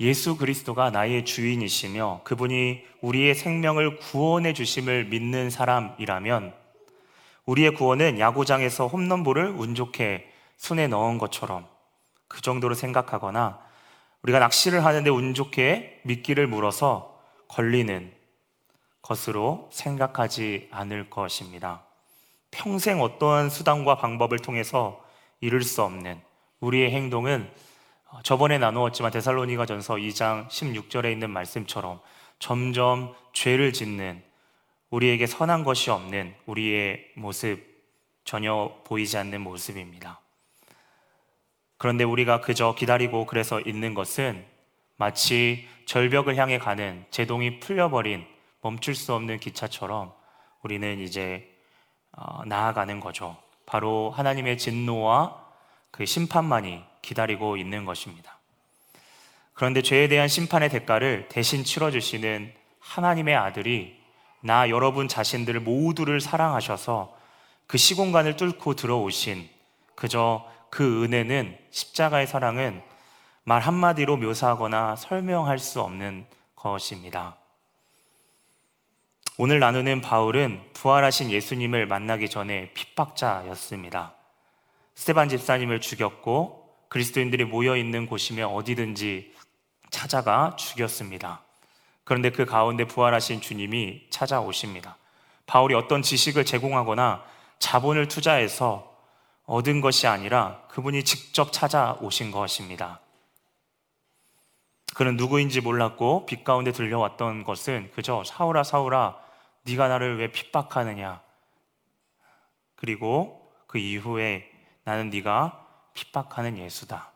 예수 0.00 0.36
그리스도가 0.36 0.90
나의 0.90 1.24
주인이시며 1.24 2.20
그분이 2.22 2.84
우리의 3.00 3.34
생명을 3.34 3.98
구원해 3.98 4.52
주심을 4.52 5.06
믿는 5.06 5.50
사람이라면 5.50 6.54
우리의 7.46 7.74
구원은 7.74 8.20
야구장에서 8.20 8.86
홈런볼을 8.86 9.46
운 9.56 9.74
좋게 9.74 10.30
손에 10.56 10.86
넣은 10.86 11.18
것처럼 11.18 11.66
그 12.28 12.40
정도로 12.42 12.74
생각하거나 12.74 13.58
우리가 14.22 14.38
낚시를 14.38 14.84
하는데 14.84 15.10
운 15.10 15.34
좋게 15.34 16.02
미끼를 16.04 16.46
물어서 16.46 17.18
걸리는 17.48 18.12
것으로 19.02 19.68
생각하지 19.72 20.68
않을 20.70 21.10
것입니다. 21.10 21.82
평생 22.50 23.00
어떠한 23.00 23.50
수단과 23.50 23.96
방법을 23.96 24.38
통해서 24.38 25.02
이룰 25.40 25.62
수 25.62 25.82
없는 25.82 26.20
우리의 26.60 26.92
행동은 26.92 27.50
저번에 28.22 28.58
나누었지만 28.58 29.12
데살로니가 29.12 29.66
전서 29.66 29.94
2장 29.94 30.48
16절에 30.48 31.12
있는 31.12 31.30
말씀처럼 31.30 32.00
점점 32.38 33.14
죄를 33.32 33.72
짓는 33.72 34.22
우리에게 34.90 35.26
선한 35.26 35.64
것이 35.64 35.90
없는 35.90 36.34
우리의 36.46 37.12
모습 37.16 37.62
전혀 38.24 38.74
보이지 38.84 39.18
않는 39.18 39.40
모습입니다. 39.40 40.20
그런데 41.76 42.04
우리가 42.04 42.40
그저 42.40 42.74
기다리고 42.74 43.26
그래서 43.26 43.60
있는 43.60 43.94
것은 43.94 44.44
마치 44.96 45.68
절벽을 45.86 46.36
향해 46.36 46.58
가는 46.58 47.04
제동이 47.10 47.60
풀려버린 47.60 48.26
멈출 48.62 48.94
수 48.94 49.14
없는 49.14 49.38
기차처럼 49.38 50.12
우리는 50.62 50.98
이제 50.98 51.48
어, 52.12 52.44
나아가는 52.46 52.98
거죠. 53.00 53.36
바로 53.64 54.10
하나님의 54.10 54.58
진노와 54.58 55.46
그 55.90 56.04
심판만이 56.04 56.82
기다리고 57.08 57.56
있는 57.56 57.84
것입니다. 57.86 58.38
그런데 59.54 59.82
죄에 59.82 60.08
대한 60.08 60.28
심판의 60.28 60.68
대가를 60.68 61.28
대신 61.28 61.64
치러주시는 61.64 62.52
하나님의 62.80 63.34
아들이 63.34 63.98
나 64.40 64.68
여러분 64.68 65.08
자신들을 65.08 65.60
모두를 65.60 66.20
사랑하셔서 66.20 67.16
그 67.66 67.76
시공간을 67.76 68.36
뚫고 68.36 68.74
들어오신 68.74 69.48
그저 69.94 70.46
그 70.70 71.02
은혜는 71.04 71.58
십자가의 71.70 72.26
사랑은 72.26 72.82
말 73.42 73.62
한마디로 73.62 74.18
묘사하거나 74.18 74.96
설명할 74.96 75.58
수 75.58 75.80
없는 75.80 76.26
것입니다. 76.54 77.36
오늘 79.38 79.60
나누는 79.60 80.02
바울은 80.02 80.60
부활하신 80.74 81.30
예수님을 81.30 81.86
만나기 81.86 82.28
전에 82.28 82.72
핍박자였습니다. 82.74 84.14
스테반 84.94 85.28
집사님을 85.28 85.80
죽였고 85.80 86.67
그리스도인들이 86.88 87.44
모여 87.44 87.76
있는 87.76 88.06
곳이면 88.06 88.48
어디든지 88.48 89.34
찾아가 89.90 90.56
죽였습니다. 90.56 91.42
그런데 92.04 92.30
그 92.30 92.44
가운데 92.46 92.84
부활하신 92.84 93.40
주님이 93.40 94.06
찾아오십니다. 94.10 94.96
바울이 95.46 95.74
어떤 95.74 96.02
지식을 96.02 96.44
제공하거나 96.44 97.24
자본을 97.58 98.08
투자해서 98.08 98.96
얻은 99.44 99.80
것이 99.80 100.06
아니라 100.06 100.62
그분이 100.68 101.04
직접 101.04 101.52
찾아오신 101.52 102.30
것입니다. 102.30 103.00
그는 104.94 105.16
누구인지 105.16 105.60
몰랐고 105.60 106.26
빛 106.26 106.44
가운데 106.44 106.72
들려왔던 106.72 107.44
것은 107.44 107.90
그저 107.94 108.24
사울아 108.24 108.64
사울아 108.64 109.18
네가 109.62 109.88
나를 109.88 110.18
왜 110.18 110.32
핍박하느냐. 110.32 111.20
그리고 112.74 113.52
그 113.66 113.78
이후에 113.78 114.50
나는 114.84 115.10
네가 115.10 115.67
핍박하는 115.98 116.58
예수다. 116.58 117.10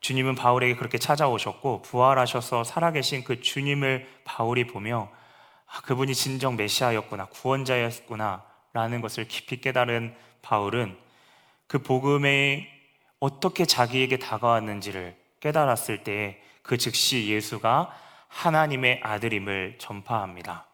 주님은 0.00 0.34
바울에게 0.34 0.76
그렇게 0.76 0.98
찾아오셨고 0.98 1.80
부활하셔서 1.80 2.64
살아계신 2.64 3.24
그 3.24 3.40
주님을 3.40 4.06
바울이 4.24 4.66
보며 4.66 5.10
아, 5.66 5.80
그분이 5.80 6.14
진정 6.14 6.56
메시아였구나, 6.56 7.26
구원자였구나, 7.26 8.44
라는 8.74 9.00
것을 9.00 9.26
깊이 9.26 9.60
깨달은 9.62 10.14
바울은 10.42 10.98
그 11.66 11.78
복음에 11.78 12.68
어떻게 13.18 13.64
자기에게 13.64 14.18
다가왔는지를 14.18 15.16
깨달았을 15.40 16.04
때그 16.04 16.76
즉시 16.76 17.28
예수가 17.30 17.90
하나님의 18.28 19.00
아들임을 19.02 19.76
전파합니다. 19.78 20.66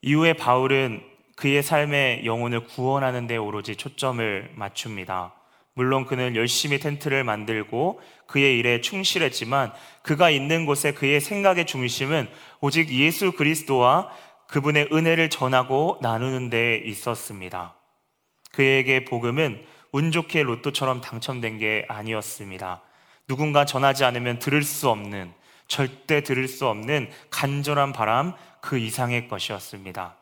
이후에 0.00 0.32
바울은 0.32 1.09
그의 1.40 1.62
삶의 1.62 2.26
영혼을 2.26 2.66
구원하는 2.66 3.26
데 3.26 3.38
오로지 3.38 3.74
초점을 3.74 4.50
맞춥니다. 4.56 5.32
물론 5.72 6.04
그는 6.04 6.36
열심히 6.36 6.78
텐트를 6.78 7.24
만들고 7.24 8.02
그의 8.26 8.58
일에 8.58 8.82
충실했지만 8.82 9.72
그가 10.02 10.28
있는 10.28 10.66
곳에 10.66 10.92
그의 10.92 11.18
생각의 11.18 11.64
중심은 11.64 12.28
오직 12.60 12.90
예수 12.90 13.32
그리스도와 13.32 14.10
그분의 14.48 14.90
은혜를 14.92 15.30
전하고 15.30 15.98
나누는 16.02 16.50
데 16.50 16.76
있었습니다. 16.84 17.74
그에게 18.52 19.06
복음은 19.06 19.64
운 19.92 20.12
좋게 20.12 20.42
로또처럼 20.42 21.00
당첨된 21.00 21.56
게 21.56 21.86
아니었습니다. 21.88 22.82
누군가 23.28 23.64
전하지 23.64 24.04
않으면 24.04 24.40
들을 24.40 24.62
수 24.62 24.90
없는, 24.90 25.32
절대 25.68 26.22
들을 26.22 26.46
수 26.48 26.68
없는 26.68 27.08
간절한 27.30 27.94
바람 27.94 28.34
그 28.60 28.76
이상의 28.76 29.26
것이었습니다. 29.26 30.19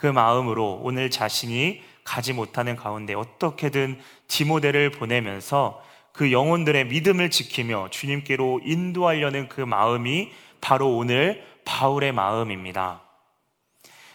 그 0.00 0.06
마음으로 0.06 0.80
오늘 0.82 1.10
자신이 1.10 1.82
가지 2.04 2.32
못하는 2.32 2.74
가운데 2.74 3.12
어떻게든 3.12 4.00
디모데를 4.28 4.92
보내면서 4.92 5.84
그 6.12 6.32
영혼들의 6.32 6.86
믿음을 6.86 7.28
지키며 7.28 7.88
주님께로 7.90 8.62
인도하려는 8.64 9.50
그 9.50 9.60
마음이 9.60 10.30
바로 10.62 10.96
오늘 10.96 11.44
바울의 11.66 12.12
마음입니다. 12.12 13.02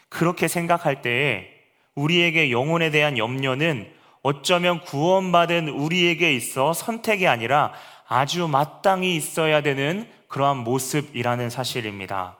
그렇게 0.09 0.47
생각할 0.47 1.03
때에 1.03 1.49
우리에게 1.93 2.49
영혼에 2.49 2.89
대한 2.89 3.19
염려는 3.19 3.87
어쩌면 4.23 4.81
구원받은 4.81 5.69
우리에게 5.69 6.33
있어 6.33 6.73
선택이 6.73 7.27
아니라 7.27 7.73
아주 8.07 8.47
마땅히 8.47 9.15
있어야 9.15 9.61
되는 9.61 10.09
그러한 10.29 10.57
모습이라는 10.57 11.51
사실입니다. 11.51 12.37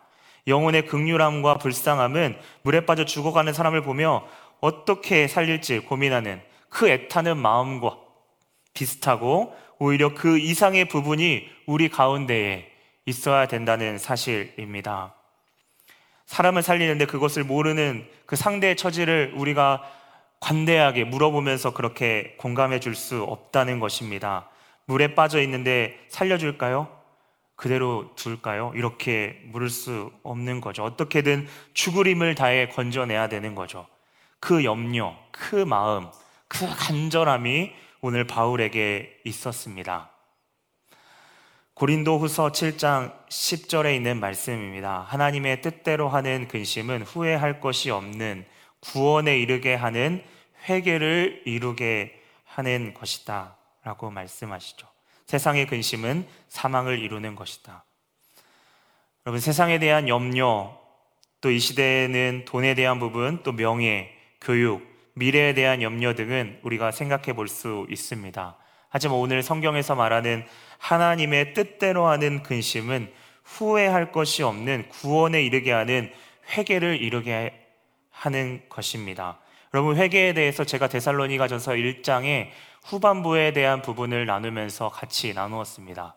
영혼의 0.47 0.85
극률함과 0.85 1.57
불쌍함은 1.57 2.37
물에 2.63 2.85
빠져 2.85 3.05
죽어가는 3.05 3.53
사람을 3.53 3.81
보며 3.81 4.27
어떻게 4.61 5.27
살릴지 5.27 5.79
고민하는 5.79 6.41
그 6.69 6.89
애타는 6.89 7.37
마음과 7.37 7.97
비슷하고 8.73 9.55
오히려 9.79 10.13
그 10.13 10.37
이상의 10.37 10.85
부분이 10.85 11.47
우리 11.65 11.89
가운데에 11.89 12.71
있어야 13.05 13.47
된다는 13.47 13.97
사실입니다. 13.97 15.15
사람을 16.25 16.63
살리는데 16.63 17.05
그것을 17.05 17.43
모르는 17.43 18.07
그 18.25 18.35
상대의 18.35 18.75
처지를 18.75 19.33
우리가 19.35 19.83
관대하게 20.39 21.05
물어보면서 21.05 21.73
그렇게 21.73 22.35
공감해 22.37 22.79
줄 22.79 22.95
수 22.95 23.23
없다는 23.23 23.79
것입니다. 23.79 24.49
물에 24.85 25.15
빠져 25.15 25.41
있는데 25.41 25.99
살려줄까요? 26.09 27.04
그대로 27.55 28.13
둘까요? 28.15 28.74
이렇게 28.75 29.41
물을 29.45 29.69
수 29.69 30.12
없는 30.24 30.62
거죠. 30.62 30.83
어떻게든 30.83 31.47
죽을 31.74 32.07
힘을 32.07 32.35
다해 32.35 32.67
건져내야 32.69 33.29
되는 33.29 33.55
거죠. 33.55 33.88
그 34.39 34.63
염려, 34.63 35.15
그 35.31 35.55
마음, 35.55 36.07
그 36.47 36.67
간절함이 36.67 37.71
오늘 38.01 38.27
바울에게 38.27 39.21
있었습니다. 39.24 40.12
고린도 41.74 42.19
후서 42.19 42.51
7장 42.51 43.13
10절에 43.27 43.95
있는 43.95 44.19
말씀입니다. 44.19 45.01
하나님의 45.09 45.62
뜻대로 45.62 46.07
하는 46.07 46.47
근심은 46.47 47.01
후회할 47.01 47.59
것이 47.59 47.89
없는 47.89 48.45
구원에 48.79 49.38
이르게 49.39 49.75
하는 49.75 50.24
회개를 50.69 51.43
이루게 51.45 52.21
하는 52.45 52.93
것이다. 52.93 53.57
라고 53.83 54.09
말씀하시죠. 54.09 54.94
세상의 55.25 55.67
근심은 55.67 56.27
사망을 56.48 57.00
이루는 57.00 57.36
것이다. 57.36 57.86
여러분, 59.25 59.39
세상에 59.39 59.79
대한 59.79 60.08
염려, 60.08 60.79
또 61.41 61.51
이 61.51 61.60
시대에는 61.60 62.46
돈에 62.46 62.74
대한 62.74 63.00
부분, 63.00 63.44
또 63.44 63.51
명예, 63.51 64.12
교육, 64.41 64.82
미래에 65.13 65.53
대한 65.53 65.82
염려 65.82 66.15
등은 66.15 66.60
우리가 66.63 66.91
생각해 66.91 67.34
볼 67.34 67.48
수 67.48 67.86
있습니다. 67.89 68.58
하지만 68.89 69.17
오늘 69.17 69.44
성경에서 69.44 69.96
말하는 69.96 70.46
하나님의 70.79 71.53
뜻대로 71.53 72.08
하는 72.08 72.41
근심은 72.44 73.12
후회할 73.44 74.12
것이 74.12 74.41
없는 74.44 74.89
구원에 74.89 75.44
이르게 75.44 75.72
하는 75.72 76.12
회개를 76.55 77.01
이루게 77.01 77.53
하는 78.10 78.62
것입니다. 78.70 79.39
여러분 79.74 79.98
회개에 79.98 80.34
대해서 80.34 80.63
제가 80.63 80.88
데살로니가전서 80.88 81.74
1장에 81.74 82.50
후반부에 82.86 83.51
대한 83.54 83.82
부분을 83.82 84.25
나누면서 84.25 84.89
같이 84.89 85.34
나누었습니다. 85.34 86.15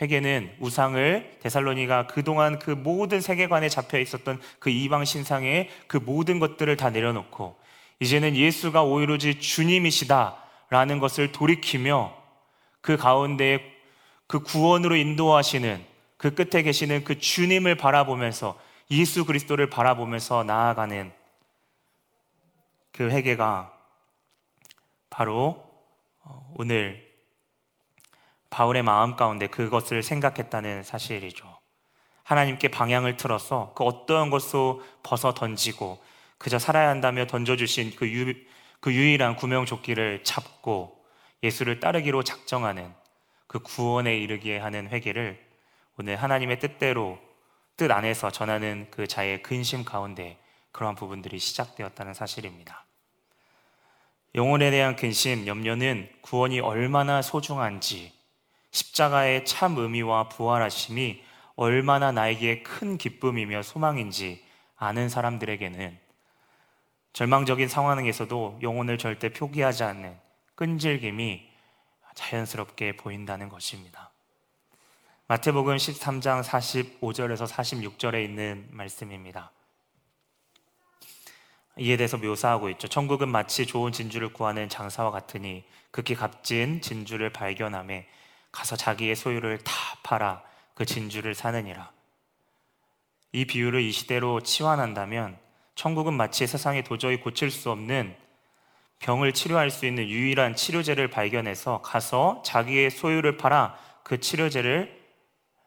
회개는 0.00 0.56
우상을 0.60 1.38
데살로니가 1.42 2.06
그동안 2.06 2.58
그 2.58 2.70
모든 2.70 3.20
세계관에 3.20 3.68
잡혀 3.68 3.98
있었던 3.98 4.40
그 4.58 4.70
이방 4.70 5.04
신상의 5.04 5.68
그 5.88 5.96
모든 5.96 6.38
것들을 6.38 6.76
다 6.76 6.90
내려놓고 6.90 7.56
이제는 8.00 8.36
예수가 8.36 8.82
오로지 8.84 9.40
주님이시다라는 9.40 11.00
것을 11.00 11.32
돌이키며 11.32 12.16
그 12.80 12.96
가운데 12.96 13.60
그 14.28 14.40
구원으로 14.40 14.94
인도하시는 14.94 15.84
그 16.16 16.34
끝에 16.34 16.62
계시는 16.62 17.04
그 17.04 17.18
주님을 17.18 17.74
바라보면서 17.74 18.58
예수 18.90 19.24
그리스도를 19.24 19.68
바라보면서 19.68 20.44
나아가는 20.44 21.12
그 22.92 23.10
회개가 23.10 23.77
바로 25.18 25.68
어, 26.22 26.54
오늘 26.56 27.04
바울의 28.50 28.84
마음 28.84 29.16
가운데 29.16 29.48
그것을 29.48 30.04
생각했다는 30.04 30.84
사실이죠. 30.84 31.58
하나님께 32.22 32.68
방향을 32.68 33.16
틀어서 33.16 33.72
그 33.74 33.82
어떠한 33.82 34.30
것도 34.30 34.80
벗어 35.02 35.34
던지고 35.34 36.00
그저 36.38 36.60
살아야 36.60 36.88
한다며 36.88 37.26
던져주신 37.26 37.96
그, 37.96 38.08
유, 38.12 38.32
그 38.78 38.94
유일한 38.94 39.34
구명조끼를 39.34 40.22
잡고 40.22 41.04
예수를 41.42 41.80
따르기로 41.80 42.22
작정하는 42.22 42.94
그 43.48 43.58
구원에 43.58 44.16
이르게 44.16 44.56
하는 44.56 44.86
회개를 44.86 45.44
오늘 45.98 46.14
하나님의 46.14 46.60
뜻대로 46.60 47.18
뜻 47.76 47.90
안에서 47.90 48.30
전하는 48.30 48.86
그 48.92 49.08
자의 49.08 49.42
근심 49.42 49.84
가운데 49.84 50.38
그러한 50.70 50.94
부분들이 50.94 51.40
시작되었다는 51.40 52.14
사실입니다. 52.14 52.84
영혼에 54.38 54.70
대한 54.70 54.94
근심, 54.94 55.48
염려는 55.48 56.08
구원이 56.20 56.60
얼마나 56.60 57.22
소중한지, 57.22 58.12
십자가의 58.70 59.44
참 59.44 59.76
의미와 59.76 60.28
부활하심이 60.28 61.24
얼마나 61.56 62.12
나에게 62.12 62.62
큰 62.62 62.98
기쁨이며 62.98 63.62
소망인지 63.64 64.44
아는 64.76 65.08
사람들에게는 65.08 65.98
절망적인 67.14 67.66
상황에서도 67.66 68.60
영혼을 68.62 68.96
절대 68.96 69.32
표기하지 69.32 69.82
않는 69.82 70.16
끈질김이 70.54 71.50
자연스럽게 72.14 72.96
보인다는 72.96 73.48
것입니다. 73.48 74.12
마태복음 75.26 75.74
13장 75.74 76.44
45절에서 76.44 77.48
46절에 77.48 78.22
있는 78.22 78.68
말씀입니다. 78.70 79.50
이에 81.78 81.96
대해서 81.96 82.16
묘사하고 82.16 82.70
있죠. 82.70 82.88
천국은 82.88 83.28
마치 83.28 83.66
좋은 83.66 83.92
진주를 83.92 84.32
구하는 84.32 84.68
장사와 84.68 85.10
같으니 85.10 85.64
극히 85.90 86.14
값진 86.14 86.80
진주를 86.80 87.30
발견함에 87.30 88.08
가서 88.50 88.76
자기의 88.76 89.14
소유를 89.14 89.58
다 89.58 89.72
팔아 90.02 90.42
그 90.74 90.84
진주를 90.84 91.34
사느니라. 91.34 91.90
이 93.32 93.44
비유를 93.44 93.82
이 93.82 93.92
시대로 93.92 94.40
치환한다면 94.40 95.38
천국은 95.74 96.14
마치 96.14 96.46
세상에 96.46 96.82
도저히 96.82 97.20
고칠 97.20 97.50
수 97.50 97.70
없는 97.70 98.16
병을 98.98 99.32
치료할 99.32 99.70
수 99.70 99.86
있는 99.86 100.08
유일한 100.08 100.56
치료제를 100.56 101.08
발견해서 101.08 101.82
가서 101.82 102.42
자기의 102.44 102.90
소유를 102.90 103.36
팔아 103.36 103.78
그 104.02 104.18
치료제를 104.18 104.98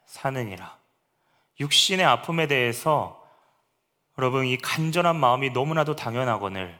사느니라. 0.04 0.76
육신의 1.60 2.04
아픔에 2.04 2.46
대해서 2.46 3.21
여러분 4.18 4.46
이 4.46 4.58
간절한 4.58 5.16
마음이 5.16 5.50
너무나도 5.50 5.96
당연하거늘 5.96 6.78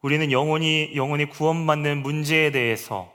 우리는 0.00 0.32
영혼이 0.32 0.92
영혼이 0.94 1.26
구원받는 1.26 2.02
문제에 2.02 2.50
대해서 2.50 3.12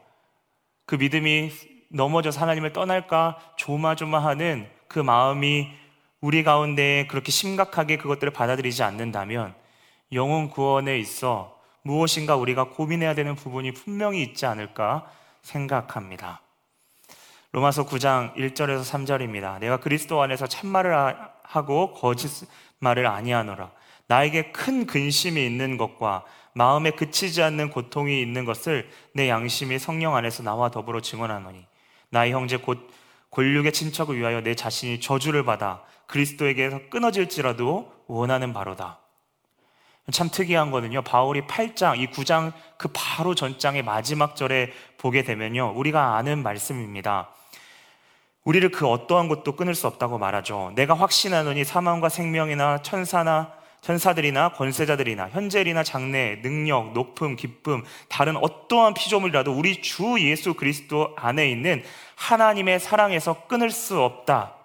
그 0.85 0.95
믿음이 0.95 1.51
넘어져서 1.89 2.39
하나님을 2.39 2.73
떠날까 2.73 3.39
조마조마하는 3.57 4.69
그 4.87 4.99
마음이 4.99 5.71
우리 6.21 6.43
가운데 6.43 7.07
그렇게 7.09 7.31
심각하게 7.31 7.97
그것들을 7.97 8.31
받아들이지 8.31 8.83
않는다면 8.83 9.55
영혼 10.13 10.49
구원에 10.49 10.99
있어 10.99 11.59
무엇인가 11.81 12.35
우리가 12.35 12.65
고민해야 12.69 13.15
되는 13.15 13.35
부분이 13.35 13.73
분명히 13.73 14.21
있지 14.21 14.45
않을까 14.45 15.09
생각합니다. 15.41 16.41
로마서 17.51 17.85
9장 17.85 18.35
1절에서 18.35 18.83
3절입니다. 18.83 19.59
내가 19.59 19.77
그리스도 19.77 20.21
안에서 20.21 20.45
참말을 20.45 21.15
하고 21.43 21.93
거짓 21.93 22.47
말을 22.79 23.07
아니하노라. 23.07 23.71
나에게 24.07 24.51
큰 24.51 24.85
근심이 24.85 25.45
있는 25.45 25.77
것과 25.77 26.23
마음에 26.53 26.91
그치지 26.91 27.41
않는 27.41 27.69
고통이 27.69 28.21
있는 28.21 28.45
것을 28.45 28.89
내 29.13 29.27
양심이 29.27 29.77
성령 29.79 30.15
안에서 30.15 30.43
나와 30.43 30.69
더불어 30.69 31.01
증언하노니 31.01 31.65
나의 32.09 32.31
형제 32.31 32.57
곧 32.57 32.89
골육의 33.29 33.73
친척을 33.73 34.17
위하여 34.17 34.41
내 34.41 34.55
자신이 34.55 35.01
저주를 35.01 35.43
받아 35.43 35.83
그리스도에게서 36.07 36.89
끊어질지라도 36.89 37.91
원하는 38.07 38.53
바로다. 38.53 38.99
참 40.11 40.29
특이한 40.29 40.69
거는요. 40.69 41.01
바울이 41.01 41.41
8장, 41.41 41.99
이 41.99 42.07
9장 42.07 42.53
그 42.77 42.89
바로 42.93 43.33
전장의 43.33 43.81
마지막 43.83 44.35
절에 44.35 44.71
보게 44.97 45.23
되면요. 45.23 45.73
우리가 45.75 46.15
아는 46.15 46.43
말씀입니다. 46.43 47.29
우리를 48.45 48.69
그 48.71 48.87
어떠한 48.87 49.27
것도 49.27 49.55
끊을 49.55 49.75
수 49.75 49.87
없다고 49.87 50.17
말하죠. 50.17 50.71
내가 50.75 50.93
확신하노니 50.93 51.65
사망과 51.65 52.09
생명이나 52.09 52.81
천사나 52.81 53.51
천사들이나 53.81 54.49
권세자들이나 54.53 55.29
현재이나 55.29 55.83
장래, 55.83 56.41
능력, 56.41 56.93
높음, 56.93 57.35
기쁨, 57.35 57.83
다른 58.09 58.35
어떠한 58.37 58.95
피조물이라도 58.95 59.51
우리 59.51 59.81
주 59.81 60.15
예수 60.19 60.55
그리스도 60.55 61.13
안에 61.15 61.49
있는 61.51 61.83
하나님의 62.15 62.79
사랑에서 62.79 63.45
끊을 63.47 63.69
수 63.69 64.01
없다. 64.01 64.55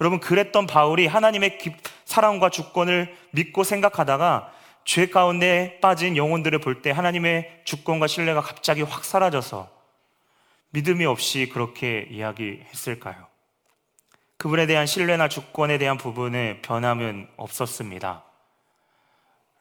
여러분 0.00 0.20
그랬던 0.20 0.66
바울이 0.66 1.06
하나님의 1.06 1.58
사랑과 2.06 2.48
주권을 2.48 3.14
믿고 3.32 3.62
생각하다가 3.62 4.50
죄 4.86 5.06
가운데 5.08 5.78
빠진 5.80 6.16
영혼들을 6.16 6.58
볼 6.60 6.80
때 6.82 6.90
하나님의 6.90 7.60
주권과 7.64 8.06
신뢰가 8.06 8.40
갑자기 8.40 8.82
확 8.82 9.04
사라져서 9.04 9.68
믿음이 10.74 11.04
없이 11.04 11.48
그렇게 11.52 12.08
이야기했을까요? 12.10 13.28
그분에 14.38 14.66
대한 14.66 14.86
신뢰나 14.86 15.28
주권에 15.28 15.78
대한 15.78 15.96
부분에 15.96 16.62
변함은 16.62 17.28
없었습니다. 17.36 18.24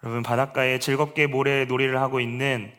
여러분, 0.02 0.24
바닷가에 0.24 0.80
즐겁게 0.80 1.28
모래 1.28 1.66
놀이를 1.66 2.02
하고 2.02 2.20
있는 2.20 2.74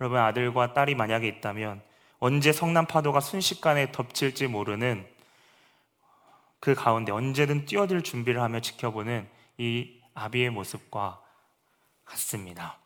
여러분 0.00 0.18
아들과 0.18 0.72
딸이 0.72 0.94
만약에 0.94 1.28
있다면 1.28 1.82
언제 2.20 2.52
성남 2.52 2.86
파도가 2.86 3.20
순식간에 3.20 3.92
덮칠지 3.92 4.46
모르는 4.46 5.06
그 6.58 6.74
가운데 6.74 7.12
언제든 7.12 7.66
뛰어들 7.66 8.00
준비를 8.00 8.40
하며 8.40 8.60
지켜보는 8.60 9.28
이 9.58 10.00
아비의 10.14 10.48
모습과 10.48 11.20
같습니다. 12.06 12.78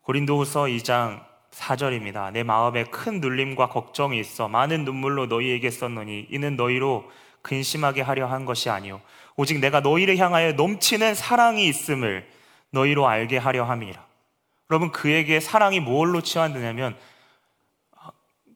고린도후서 0.00 0.64
2장 0.64 1.35
4절입니다. 1.56 2.32
내 2.32 2.42
마음에 2.42 2.84
큰 2.84 3.20
눌림과 3.20 3.68
걱정이 3.68 4.18
있어 4.20 4.48
많은 4.48 4.84
눈물로 4.84 5.26
너희에게 5.26 5.70
썼노니 5.70 6.28
이는 6.30 6.56
너희로 6.56 7.10
근심하게 7.42 8.02
하려 8.02 8.26
한 8.26 8.44
것이 8.44 8.68
아니요 8.68 9.00
오직 9.36 9.60
내가 9.60 9.80
너희를 9.80 10.18
향하여 10.18 10.52
넘치는 10.52 11.14
사랑이 11.14 11.66
있음을 11.66 12.28
너희로 12.70 13.06
알게 13.06 13.38
하려 13.38 13.64
함이라. 13.64 14.04
여러분 14.70 14.90
그에게 14.92 15.40
사랑이 15.40 15.80
뭘로 15.80 16.20
치환되냐면 16.20 16.96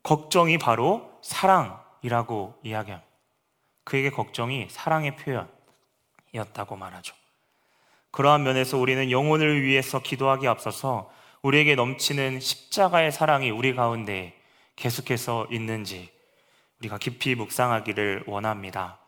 걱정이 0.03 0.59
바로 0.59 1.11
사랑이라고 1.23 2.59
이야기합니다. 2.63 3.09
그에게 3.85 4.11
걱정이 4.11 4.67
사랑의 4.71 5.17
표현이었다고 6.33 6.77
말하죠. 6.77 7.15
그러한 8.11 8.43
면에서 8.43 8.77
우리는 8.77 9.11
영혼을 9.11 9.63
위해서 9.63 10.01
기도하기 10.01 10.49
앞서서 10.49 11.11
우리에게 11.43 11.75
넘치는 11.75 12.41
십자가의 12.41 13.13
사랑이 13.13 13.51
우리 13.51 13.75
가운데 13.75 14.35
계속해서 14.77 15.47
있는지 15.51 16.09
우리가 16.81 16.99
깊이 16.99 17.35
묵상하기를 17.35 18.25
원합니다. 18.27 18.99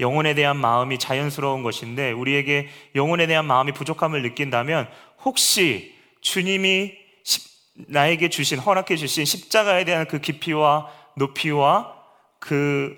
영혼에 0.00 0.34
대한 0.34 0.56
마음이 0.56 0.98
자연스러운 0.98 1.62
것인데 1.62 2.12
우리에게 2.12 2.68
영혼에 2.94 3.26
대한 3.26 3.44
마음이 3.44 3.72
부족함을 3.72 4.22
느낀다면 4.22 4.88
혹시 5.24 5.94
주님이 6.20 6.98
나에게 7.88 8.28
주신 8.30 8.58
허락해 8.58 8.96
주신 8.96 9.24
십자가에 9.24 9.84
대한 9.84 10.06
그 10.06 10.20
깊이와 10.20 10.90
높이와 11.16 11.94
그 12.38 12.96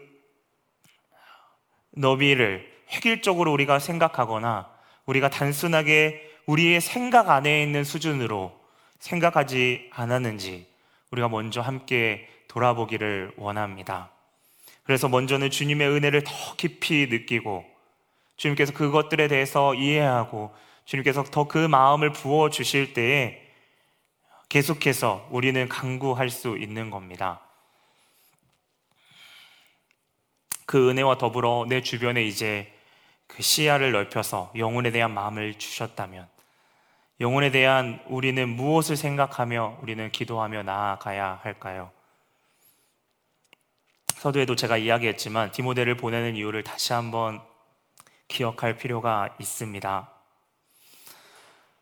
너비를 1.90 2.70
획일적으로 2.92 3.52
우리가 3.52 3.78
생각하거나 3.78 4.70
우리가 5.06 5.28
단순하게 5.28 6.30
우리의 6.46 6.80
생각 6.80 7.30
안에 7.30 7.62
있는 7.62 7.85
수준으로 7.85 8.62
생각하지 9.02 9.90
않았는지 9.92 10.66
우리가 11.10 11.28
먼저 11.28 11.60
함께 11.60 12.28
돌아보기를 12.46 13.32
원합니다. 13.36 14.10
그래서 14.84 15.08
먼저는 15.08 15.50
주님의 15.50 15.88
은혜를 15.88 16.22
더 16.22 16.32
깊이 16.56 17.08
느끼고 17.10 17.64
주님께서 18.36 18.72
그것들에 18.72 19.26
대해서 19.26 19.74
이해하고 19.74 20.54
주님께서 20.84 21.24
더 21.24 21.48
그 21.48 21.58
마음을 21.58 22.12
부어 22.12 22.48
주실 22.50 22.94
때에 22.94 23.42
계속해서 24.48 25.28
우리는 25.30 25.68
강구할 25.68 26.30
수 26.30 26.56
있는 26.56 26.90
겁니다. 26.90 27.40
그 30.64 30.90
은혜와 30.90 31.18
더불어 31.18 31.66
내 31.68 31.82
주변에 31.82 32.22
이제 32.22 32.72
그 33.26 33.42
시야를 33.42 33.90
넓혀서 33.90 34.52
영혼에 34.56 34.92
대한 34.92 35.12
마음을 35.12 35.54
주셨다면 35.54 36.28
영혼에 37.22 37.52
대한 37.52 38.00
우리는 38.08 38.48
무엇을 38.48 38.96
생각하며 38.96 39.78
우리는 39.80 40.11
기도하며 40.11 40.64
나아가야 40.64 41.38
할까요? 41.44 41.92
서두에도 44.16 44.56
제가 44.56 44.76
이야기했지만 44.76 45.52
디모데를 45.52 45.96
보내는 45.96 46.35
이유를 46.35 46.64
다시 46.64 46.92
한번 46.92 47.40
기억할 48.26 48.76
필요가 48.76 49.37
있습니다. 49.38 50.11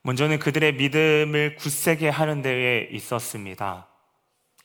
먼저는 0.03 0.40
그들의 0.40 0.74
믿음을 0.74 1.57
굳세게 1.57 2.11
하는 2.11 2.42
데에 2.42 2.88
있었습니다. 2.90 3.87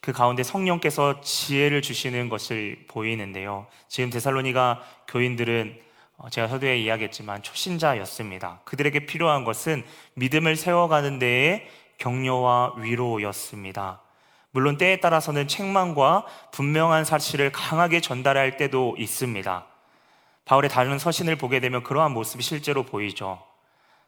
그 0.02 0.12
가운데 0.12 0.44
성령께서 0.44 1.22
지혜를 1.22 1.82
주시는 1.82 2.28
것을 2.28 2.84
보이는데요. 2.90 3.68
지금 3.88 4.10
데살로니가 4.10 4.84
교인들은 5.08 5.80
어, 5.80 5.85
제가 6.30 6.48
서두에 6.48 6.78
이야기했지만 6.80 7.44
초신자였습니다. 7.44 8.62
그들에게 8.64 9.06
필요한 9.06 9.44
것은 9.44 9.84
믿음을 10.16 10.56
세워가는 10.56 11.20
데에 11.20 11.68
격려와 11.98 12.76
위로였습니다. 12.78 14.02
물론 14.52 14.78
때에 14.78 15.02
따라서는 15.02 15.48
책망과 15.48 16.26
분명한 16.52 17.04
사실을 17.04 17.52
강하게 17.52 18.00
전달할 18.00 18.58
때도 18.58 18.96
있습니다. 18.98 19.66
바울의 20.46 20.70
다른 20.70 20.98
서신을 20.98 21.36
보게 21.36 21.60
되면 21.60 21.84
그러한 21.84 22.12
모습이 22.14 22.42
실제로 22.42 22.84
보이죠. 22.84 23.42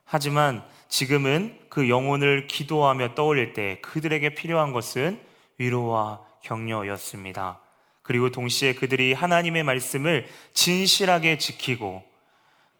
하지만 0.06 0.64
지금은 0.88 1.60
그 1.70 1.90
영혼을 1.90 2.48
기도하며 2.48 3.16
떠올릴 3.16 3.52
때 3.52 3.80
그들에게 3.82 4.36
필요한 4.36 4.72
것은 4.72 5.20
위로와 5.58 6.22
격려였습니다. 6.44 7.60
그리고 8.08 8.32
동시에 8.32 8.74
그들이 8.74 9.12
하나님의 9.12 9.64
말씀을 9.64 10.30
진실하게 10.54 11.38
지키고 11.38 12.06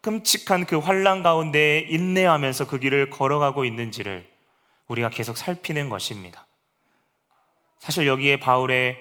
끔찍한 0.00 0.64
그 0.64 0.78
환란 0.78 1.22
가운데 1.22 1.80
인내하면서 1.80 2.66
그 2.66 2.78
길을 2.78 3.10
걸어가고 3.10 3.66
있는지를 3.66 4.26
우리가 4.86 5.10
계속 5.10 5.36
살피는 5.36 5.90
것입니다. 5.90 6.46
사실 7.78 8.06
여기에 8.06 8.40
바울의 8.40 8.96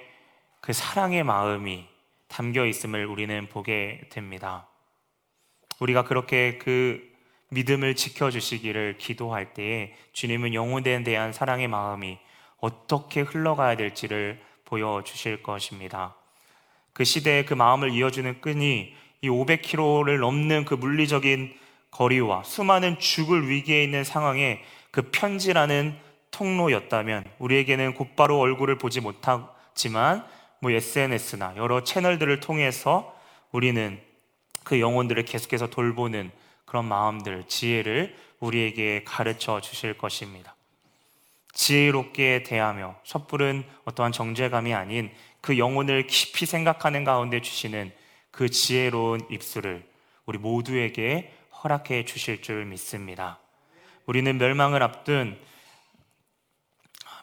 그 0.60 0.74
사랑의 0.74 1.24
마음이 1.24 1.88
담겨 2.28 2.66
있음을 2.66 3.06
우리는 3.06 3.48
보게 3.48 4.02
됩니다. 4.10 4.68
우리가 5.80 6.04
그렇게 6.04 6.58
그 6.58 7.02
믿음을 7.52 7.96
지켜주시기를 7.96 8.98
기도할 8.98 9.54
때에 9.54 9.96
주님은 10.12 10.54
영혼에 10.54 11.04
대한 11.04 11.32
사랑의 11.32 11.70
마음이 11.70 12.18
어떻게 12.58 13.22
흘러가야 13.22 13.78
될지를 13.78 14.46
보여주실 14.68 15.42
것입니다. 15.42 16.16
그 16.94 17.04
시대의 17.04 17.46
그 17.46 17.54
마음을 17.54 17.92
이어주는 17.92 18.42
끈이 18.42 18.94
이 19.22 19.30
500km를 19.30 20.20
넘는 20.20 20.66
그 20.66 20.76
물리적인 20.76 21.56
거리와 21.92 22.44
수많은 22.44 23.00
죽을 23.00 23.50
위기에 23.50 23.84
있는 23.84 24.04
상황에 24.04 24.64
그 24.92 25.10
편지라는 25.12 25.98
통로였다면 26.32 27.24
우리에게는 27.40 27.94
곧바로 27.94 28.40
얼굴을 28.40 28.78
보지 28.78 29.02
못하지만 29.02 30.26
뭐 30.60 30.72
SNS나 30.72 31.56
여러 31.56 31.84
채널들을 31.84 32.40
통해서 32.40 33.16
우리는 33.52 34.00
그 34.64 34.80
영혼들을 34.80 35.24
계속해서 35.24 35.68
돌보는 35.68 36.32
그런 36.66 36.86
마음들, 36.86 37.46
지혜를 37.48 38.16
우리에게 38.40 39.04
가르쳐 39.06 39.62
주실 39.62 39.98
것입니다. 39.98 40.57
지혜롭게 41.58 42.44
대하며 42.44 42.96
섣부른 43.04 43.66
어떠한 43.86 44.12
정죄감이 44.12 44.76
아닌 44.76 45.10
그 45.42 45.58
영혼을 45.58 46.06
깊이 46.06 46.46
생각하는 46.46 47.04
가운데 47.04 47.42
주시는 47.42 47.92
그 48.30 48.48
지혜로운 48.50 49.22
입술을 49.32 49.84
우리 50.28 50.38
모두에게 50.38 51.34
허락해 51.64 52.06
주실 52.06 52.44
줄 52.44 52.64
믿습니다. 52.66 53.40
우리는 54.06 54.38
멸망을 54.38 54.84
앞둔 54.84 55.36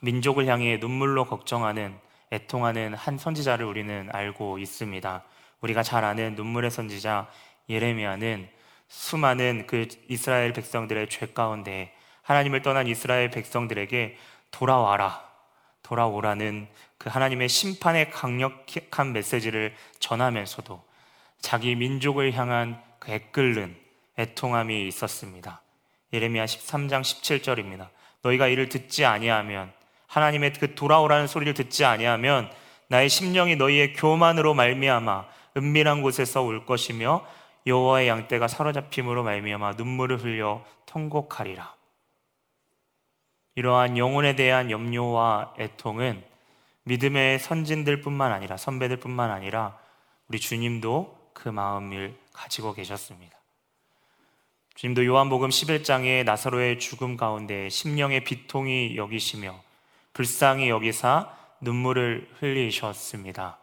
민족을 0.03 0.49
향해 0.49 0.79
눈물로 0.79 1.27
걱정하는 1.27 1.97
애통하는 2.33 2.95
한 2.95 3.17
선지자를 3.17 3.65
우리는 3.65 4.09
알고 4.13 4.59
있습니다. 4.59 5.25
우리가 5.61 5.85
잘 5.85 6.05
아는 6.05 6.35
눈물의 6.35 6.73
선지자 6.73 7.31
예레미야는 7.71 8.49
수많은 8.89 9.69
그 9.69 9.87
이스라엘 10.09 10.53
백성들의 10.53 11.09
죄 11.09 11.27
가운데 11.29 11.95
하나님을 12.25 12.63
떠난 12.63 12.87
이스라엘 12.87 13.31
백성들에게 13.31 14.17
돌아와라, 14.51 15.23
돌아오라는 15.83 16.67
그 16.99 17.11
하나님의 17.11 17.49
심판의 17.49 18.11
강력한 18.11 19.13
메시지를 19.13 19.75
전하면서도 19.99 20.83
자기 21.41 21.77
민족을 21.77 22.33
향한 22.33 22.83
그 22.99 23.13
애끓는 23.13 23.77
애통함이 24.19 24.89
있었습니다. 24.89 25.61
예레미야 26.13 26.47
13장 26.47 27.03
17절입니다. 27.03 27.89
너희가 28.23 28.49
이를 28.49 28.69
듣지 28.71 29.05
아니하면 29.05 29.73
하나님의 30.07 30.55
그 30.55 30.75
돌아오라는 30.75 31.27
소리를 31.27 31.53
듣지 31.53 31.85
아니하면 31.85 32.51
나의 32.89 33.11
심령이 33.11 33.57
너희의 33.57 33.93
교만으로 33.95 34.55
말미암아 34.55 35.27
은밀한 35.57 36.01
곳에서 36.01 36.43
울 36.43 36.65
것이며 36.65 37.27
여호와의 37.67 38.09
양떼가 38.09 38.49
사로잡힘으로 38.49 39.25
말미암아 39.25 39.73
눈물을 39.73 40.23
흘려 40.23 40.65
통곡하리라. 40.87 41.74
이러한 43.57 43.99
영혼에 43.99 44.35
대한 44.37 44.71
염려와 44.71 45.55
애통은 45.59 46.25
믿음의 46.85 47.39
선진들뿐만 47.39 48.33
아니라 48.33 48.57
선배들뿐만 48.57 49.31
아니라 49.31 49.79
우리 50.29 50.41
주님도 50.41 51.31
그 51.33 51.49
마음을 51.49 52.17
가지고 52.33 52.75
계셨습니다. 52.75 53.37
주님도 54.75 55.07
요한복음 55.07 55.51
11장에 55.51 56.25
나사로의 56.25 56.81
죽음 56.81 57.17
가운데 57.17 57.69
심령의 57.69 58.25
비통이 58.25 58.97
여기시며 58.97 59.63
불쌍히 60.13 60.69
여기사 60.69 61.33
눈물을 61.61 62.29
흘리셨습니다. 62.41 63.59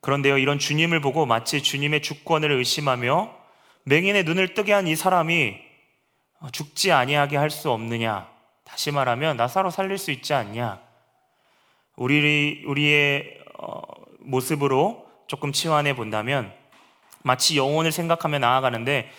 그런데요, 0.00 0.38
이런 0.38 0.58
주님을 0.58 1.00
보고 1.00 1.26
마치 1.26 1.62
주님의 1.62 2.02
주권을 2.02 2.50
의심하며 2.52 3.36
맹인의 3.84 4.24
눈을 4.24 4.54
뜨게 4.54 4.72
한 4.72 4.86
이 4.86 4.96
사람이 4.96 5.67
죽지 6.52 6.92
아니하게 6.92 7.36
할 7.36 7.50
수 7.50 7.70
없느냐? 7.70 8.28
다시 8.64 8.90
말하면 8.90 9.36
나사로 9.36 9.70
살릴 9.70 9.98
수 9.98 10.10
있지 10.10 10.34
않냐? 10.34 10.80
우리 11.96 12.62
우리의 12.66 13.38
어, 13.58 13.80
모습으로 14.20 15.06
조금 15.26 15.52
치환해 15.52 15.96
본다면 15.96 16.52
마치 17.22 17.56
영혼을 17.56 17.90
생각하며 17.90 18.38
나아가는데 18.38 19.10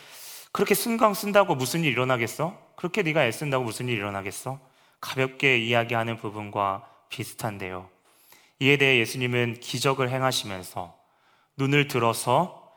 그렇게 0.52 0.74
승강 0.76 1.14
쓴다고 1.14 1.56
무슨 1.56 1.84
일 1.84 1.92
일어나겠어? 1.92 2.58
그렇게 2.76 3.04
네가 3.04 3.26
애쓴다고 3.26 3.66
무슨 3.66 3.90
일 3.90 3.98
일어나겠어? 3.98 4.60
가볍게 5.02 5.58
이야기하는 5.58 6.18
부분과 6.18 6.88
비슷한데요. 7.10 7.90
이에 8.60 8.78
대해 8.78 9.00
예수님은 9.00 9.60
기적을 9.60 10.10
행하시면서 10.10 10.96
눈을 11.58 11.88
들어서 11.88 12.72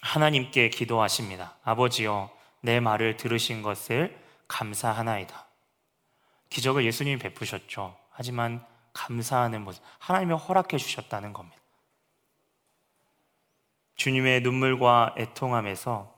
하나님께 0.00 0.70
기도하십니다. 0.70 1.56
아버지여, 1.64 2.30
내 2.64 2.80
말을 2.80 3.18
들으신 3.18 3.60
것을 3.60 4.18
감사하나이다. 4.48 5.46
기적을 6.48 6.86
예수님이 6.86 7.18
베푸셨죠. 7.18 7.94
하지만 8.08 8.64
감사하는 8.94 9.62
모습, 9.62 9.82
하나님이 9.98 10.32
허락해 10.32 10.78
주셨다는 10.78 11.34
겁니다. 11.34 11.60
주님의 13.96 14.40
눈물과 14.40 15.14
애통함에서 15.18 16.14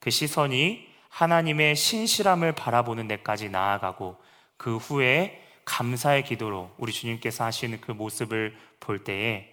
그 0.00 0.10
시선이 0.10 0.88
하나님의 1.08 1.76
신실함을 1.76 2.52
바라보는 2.52 3.06
데까지 3.06 3.48
나아가고 3.48 4.20
그 4.56 4.76
후에 4.76 5.40
감사의 5.66 6.24
기도로 6.24 6.74
우리 6.78 6.92
주님께서 6.92 7.44
하시는 7.44 7.80
그 7.80 7.92
모습을 7.92 8.56
볼 8.80 9.04
때에 9.04 9.48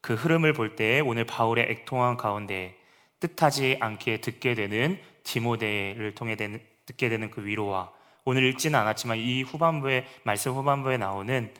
그 0.00 0.14
흐름을 0.14 0.52
볼 0.52 0.76
때에 0.76 1.00
오늘 1.00 1.24
바울의 1.24 1.66
애통함 1.70 2.16
가운데 2.16 2.78
뜻하지 3.18 3.78
않게 3.80 4.20
듣게 4.20 4.54
되는 4.54 5.00
디모데를 5.24 6.14
통해 6.14 6.36
되는, 6.36 6.60
듣게 6.86 7.08
되는 7.08 7.30
그 7.30 7.44
위로와 7.44 7.90
오늘 8.24 8.44
읽지는 8.44 8.78
않았지만 8.78 9.18
이 9.18 9.42
후반부에 9.42 10.06
말씀 10.22 10.52
후반부에 10.52 10.96
나오는 10.98 11.52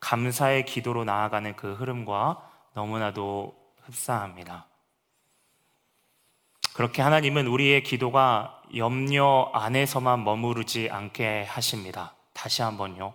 감사의 0.00 0.64
기도로 0.64 1.04
나아가는 1.04 1.54
그 1.56 1.74
흐름과 1.74 2.50
너무나도 2.74 3.54
흡사합니다. 3.82 4.66
그렇게 6.74 7.02
하나님은 7.02 7.46
우리의 7.46 7.82
기도가 7.82 8.62
염려 8.76 9.50
안에서만 9.52 10.24
머무르지 10.24 10.88
않게 10.90 11.44
하십니다. 11.44 12.14
다시 12.32 12.62
한번요. 12.62 13.12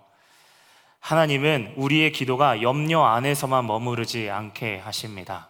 하나님은 0.99 1.73
우리의 1.77 2.11
기도가 2.11 2.61
염려 2.61 3.03
안에서만 3.03 3.65
머무르지 3.65 4.29
않게 4.29 4.79
하십니다. 4.79 5.49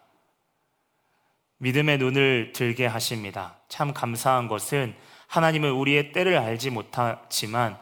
믿음의 1.57 1.97
눈을 1.97 2.51
들게 2.53 2.85
하십니다. 2.85 3.57
참 3.69 3.93
감사한 3.93 4.47
것은 4.47 4.95
하나님은 5.27 5.71
우리의 5.71 6.11
때를 6.11 6.37
알지 6.37 6.69
못하지만 6.69 7.77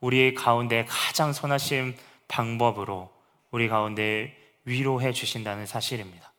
우리의 0.00 0.34
가운데 0.34 0.84
가장 0.88 1.32
선하신 1.32 1.96
방법으로 2.28 3.12
우리 3.50 3.68
가운데 3.68 4.36
위로해 4.64 5.12
주신다는 5.12 5.66
사실입니다. 5.66 6.32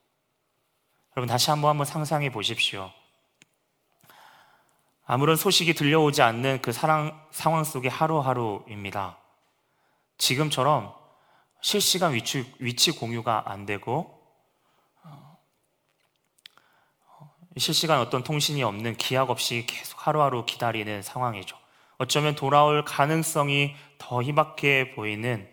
여러분 1.17 1.28
다시 1.28 1.49
한번 1.49 1.71
한번 1.71 1.86
상상해 1.86 2.32
보십시오. 2.32 2.91
아무런 5.06 5.36
소식이 5.36 5.73
들려오지 5.73 6.21
않는 6.21 6.62
그 6.62 6.71
사랑, 6.71 7.19
상황 7.32 7.63
속의 7.63 7.89
하루하루입니다. 7.89 9.17
지금처럼 10.19 10.93
실시간 11.62 12.13
위치, 12.13 12.45
위치 12.60 12.91
공유가 12.91 13.43
안 13.47 13.65
되고 13.65 14.18
실시간 17.60 18.00
어떤 18.00 18.24
통신이 18.24 18.63
없는 18.63 18.95
기약 18.95 19.30
없이 19.30 19.65
계속 19.67 20.08
하루하루 20.08 20.45
기다리는 20.45 21.02
상황이죠. 21.02 21.58
어쩌면 21.98 22.36
돌아올 22.36 22.86
가능성이 22.86 23.76
더 23.98 24.24
희박해 24.24 24.93
보이는 24.95 25.48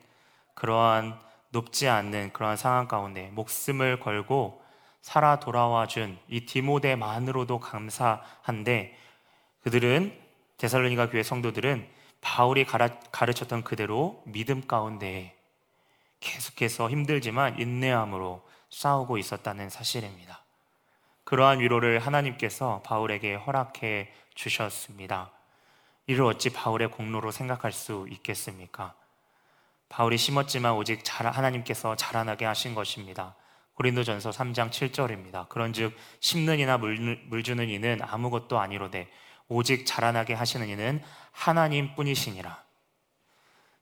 그러한 0.55 1.19
높지 1.51 1.88
않는 1.88 2.33
그러한 2.33 2.57
상황 2.57 2.87
가운데 2.88 3.31
목숨을 3.33 4.01
걸고 4.01 4.62
살아 5.03 5.38
돌아와 5.38 5.87
준 5.87 6.19
이 6.29 6.47
디모데만으로도 6.47 7.61
감사한데 7.61 8.97
그들은 9.62 10.16
데살로니가 10.59 11.11
교회 11.11 11.23
성도들은 11.23 11.88
바울이 12.21 12.64
가르쳤던 12.64 13.62
그대로 13.62 14.23
믿음 14.27 14.66
가운데 14.66 15.37
계속해서 16.21 16.90
힘들지만 16.90 17.61
인내함으로 17.61 18.42
싸우고 18.71 19.19
있었다는 19.19 19.71
사실입니다. 19.71 20.46
그러한 21.27 21.59
위로를 21.59 21.99
하나님께서 21.99 22.83
바울에게 22.85 23.35
허락해 23.35 24.12
주셨습니다. 24.37 25.33
이를 26.07 26.25
어찌 26.25 26.51
바울의 26.51 26.93
공로로 26.93 27.33
생각할 27.33 27.73
수 27.73 28.07
있겠습니까? 28.11 28.95
바울이 29.89 30.19
심었지만 30.19 30.75
오직 30.75 31.03
하나님께서 31.05 31.97
자라나게 31.97 32.45
하신 32.45 32.77
것입니다. 32.77 33.35
고린도전서 33.75 34.31
3장 34.31 34.71
7절입니다. 34.71 35.49
그런즉 35.49 35.97
심는 36.21 36.61
이나 36.61 36.79
물, 36.79 36.97
물 37.27 37.43
주는 37.43 37.69
이는 37.69 37.99
아무것도 38.03 38.61
아니로되 38.61 39.11
오직 39.49 39.85
자라나게 39.85 40.33
하시는 40.33 40.69
이는 40.69 41.03
하나님뿐이시니라. 41.33 42.62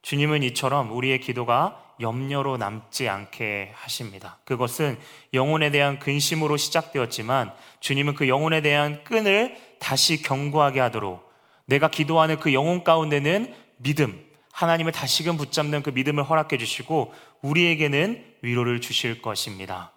주님은 0.01 0.43
이처럼 0.45 0.93
우리의 0.93 1.21
기도가 1.21 1.84
염려로 2.01 2.57
남지 2.57 3.09
않게 3.09 3.73
하십니다. 3.75 4.39
그것은 4.45 4.99
영혼에 5.33 5.71
대한 5.71 5.99
근심으로 5.99 6.57
시작되었지만 6.57 7.53
주님은 7.81 8.15
그 8.15 8.29
영혼에 8.29 8.61
대한 8.61 9.05
끈을 9.05 9.57
다시 9.79 10.23
견고하게 10.23 10.81
하도록 10.81 11.31
내가 11.67 11.89
기도하는 11.89 12.39
그 12.41 12.53
영혼 12.53 12.85
가운데는 12.85 13.55
믿음, 13.79 14.25
하나님을 14.53 14.93
다시금 14.93 15.37
붙잡는 15.37 15.83
그 15.83 15.91
믿음을 15.91 16.23
허락해 16.23 16.59
주시고 16.59 17.13
우리에게는 17.43 18.25
위로를 18.43 18.81
주실 18.81 19.21
것입니다. 19.23 19.93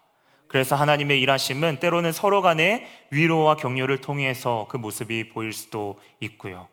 그래서 0.48 0.76
하나님의 0.76 1.20
일하심은 1.20 1.78
때로는 1.78 2.12
서로 2.12 2.42
간의 2.42 2.86
위로와 3.10 3.56
격려를 3.56 4.00
통해서 4.00 4.66
그 4.70 4.78
모습이 4.78 5.28
보일 5.28 5.52
수도 5.52 6.00
있고요. 6.20 6.68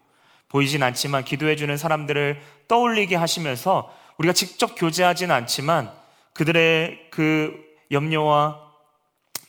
보이진 0.48 0.82
않지만 0.82 1.26
기도해주는 1.26 1.76
사람들을 1.76 2.42
떠올리게 2.68 3.16
하시면서 3.16 3.94
우리가 4.18 4.34
직접 4.34 4.76
교제하진 4.76 5.32
않지만 5.32 5.92
그들의 6.34 7.08
그 7.12 7.54
염려와 7.92 8.62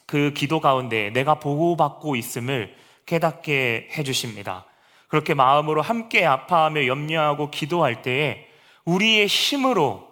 그 0.06 0.32
기도 0.34 0.60
가운데 0.60 1.10
내가 1.10 1.36
보호받고 1.36 2.16
있음을 2.16 2.74
깨닫게 3.06 3.90
해주십니다. 3.96 4.64
그렇게 5.08 5.34
마음으로 5.34 5.82
함께 5.82 6.24
아파하며 6.24 6.86
염려하고 6.86 7.50
기도할 7.50 8.02
때에 8.02 8.46
우리의 8.84 9.26
힘으로 9.26 10.06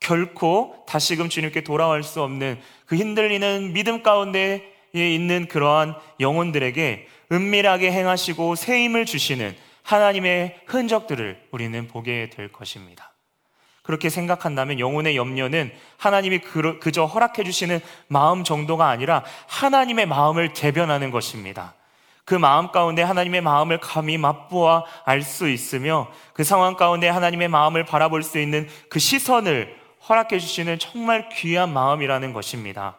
결코 0.00 0.84
다시금 0.88 1.28
주님께 1.28 1.62
돌아올 1.62 2.02
수 2.02 2.22
없는 2.22 2.60
그 2.86 2.96
흔들리는 2.96 3.72
믿음 3.72 4.02
가운데에 4.02 4.62
있는 4.94 5.46
그러한 5.46 5.94
영혼들에게 6.18 7.06
은밀하게 7.30 7.92
행하시고 7.92 8.56
새 8.56 8.84
힘을 8.84 9.06
주시는 9.06 9.56
하나님의 9.82 10.60
흔적들을 10.66 11.48
우리는 11.50 11.88
보게 11.88 12.30
될 12.30 12.50
것입니다. 12.50 13.11
그렇게 13.82 14.08
생각한다면 14.10 14.78
영혼의 14.78 15.16
염려는 15.16 15.72
하나님이 15.96 16.38
그저 16.38 17.04
허락해 17.04 17.42
주시는 17.44 17.80
마음 18.08 18.44
정도가 18.44 18.88
아니라 18.88 19.24
하나님의 19.48 20.06
마음을 20.06 20.52
대변하는 20.52 21.10
것입니다. 21.10 21.74
그 22.24 22.34
마음 22.34 22.70
가운데 22.70 23.02
하나님의 23.02 23.40
마음을 23.40 23.78
감히 23.78 24.16
맛보아 24.18 24.84
알 25.04 25.22
수 25.22 25.48
있으며 25.48 26.08
그 26.32 26.44
상황 26.44 26.76
가운데 26.76 27.08
하나님의 27.08 27.48
마음을 27.48 27.84
바라볼 27.84 28.22
수 28.22 28.38
있는 28.38 28.68
그 28.88 29.00
시선을 29.00 29.76
허락해 30.08 30.38
주시는 30.38 30.78
정말 30.78 31.28
귀한 31.30 31.72
마음이라는 31.72 32.32
것입니다. 32.32 32.96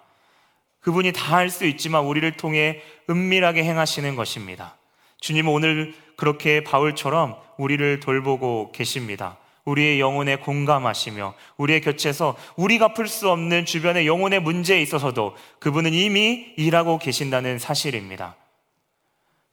그분이 0.82 1.14
다 1.14 1.38
할 1.38 1.50
수 1.50 1.66
있지만 1.66 2.04
우리를 2.04 2.30
통해 2.34 2.82
은밀하게 3.10 3.64
행하시는 3.64 4.16
것입니다. 4.18 4.76
주님은 5.22 5.52
오늘 5.52 5.96
그렇게 6.18 6.62
바울처럼 6.64 7.38
우리를 7.58 8.02
돌보고 8.02 8.74
계십니다. 8.74 9.38
우리의 9.66 10.00
영혼에 10.00 10.36
공감하시며 10.38 11.36
우리의 11.58 11.82
곁에서 11.82 12.36
우리가 12.56 12.94
풀 12.94 13.08
수 13.08 13.30
없는 13.30 13.66
주변의 13.66 14.08
영혼의 14.08 14.42
문제에 14.42 14.82
있어서도 14.82 15.36
그분은 15.60 15.94
이미 15.94 16.54
일하고 16.58 16.98
계신다는 16.98 17.60
사실입니다. 17.60 18.36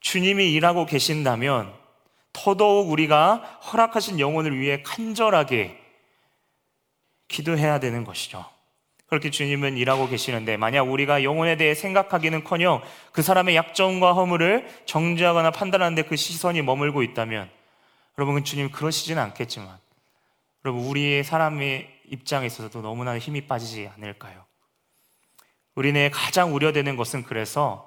주님이 0.00 0.52
일하고 0.52 0.86
계신다면 0.86 1.72
더더욱 2.32 2.90
우리가 2.90 3.60
허락하신 3.72 4.18
영혼을 4.18 4.58
위해 4.58 4.82
간절하게 4.82 5.78
기도해야 7.28 7.78
되는 7.78 8.04
것이죠. 8.04 8.44
그렇게 9.06 9.30
주님은 9.30 9.76
일하고 9.76 10.08
계시는데 10.08 10.56
만약 10.56 10.82
우리가 10.84 11.24
영혼에 11.24 11.56
대해 11.56 11.74
생각하기는커녕 11.74 12.80
그 13.12 13.22
사람의 13.22 13.56
약점과 13.56 14.12
허물을 14.12 14.68
정죄하거나 14.86 15.50
판단하는데 15.50 16.02
그 16.02 16.16
시선이 16.16 16.62
머물고 16.62 17.02
있다면 17.02 17.50
여러분 18.18 18.44
주님 18.44 18.70
그러시지는 18.70 19.20
않겠지만 19.22 19.78
여러분 20.64 20.84
우리의 20.84 21.24
사람의 21.24 22.00
입장에 22.10 22.46
있어서도 22.46 22.82
너무나 22.82 23.18
힘이 23.18 23.46
빠지지 23.46 23.90
않을까요? 23.96 24.44
우리네 25.74 26.10
가장 26.10 26.54
우려되는 26.54 26.96
것은 26.96 27.22
그래서 27.22 27.86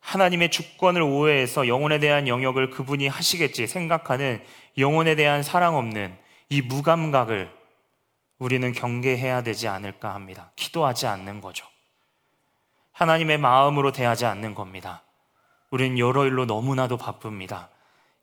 하나님의 0.00 0.50
주권을 0.50 1.02
오해해서 1.02 1.68
영혼에 1.68 1.98
대한 1.98 2.28
영역을 2.28 2.70
그분이 2.70 3.08
하시겠지 3.08 3.66
생각하는 3.66 4.42
영혼에 4.78 5.14
대한 5.14 5.42
사랑 5.42 5.76
없는 5.76 6.16
이 6.48 6.62
무감각을 6.62 7.52
우리는 8.38 8.72
경계해야 8.72 9.42
되지 9.42 9.68
않을까 9.68 10.14
합니다. 10.14 10.52
기도하지 10.56 11.06
않는 11.06 11.40
거죠. 11.40 11.66
하나님의 12.92 13.38
마음으로 13.38 13.92
대하지 13.92 14.24
않는 14.26 14.54
겁니다. 14.54 15.02
우리는 15.70 15.98
여러 15.98 16.24
일로 16.26 16.46
너무나도 16.46 16.96
바쁩니다. 16.96 17.68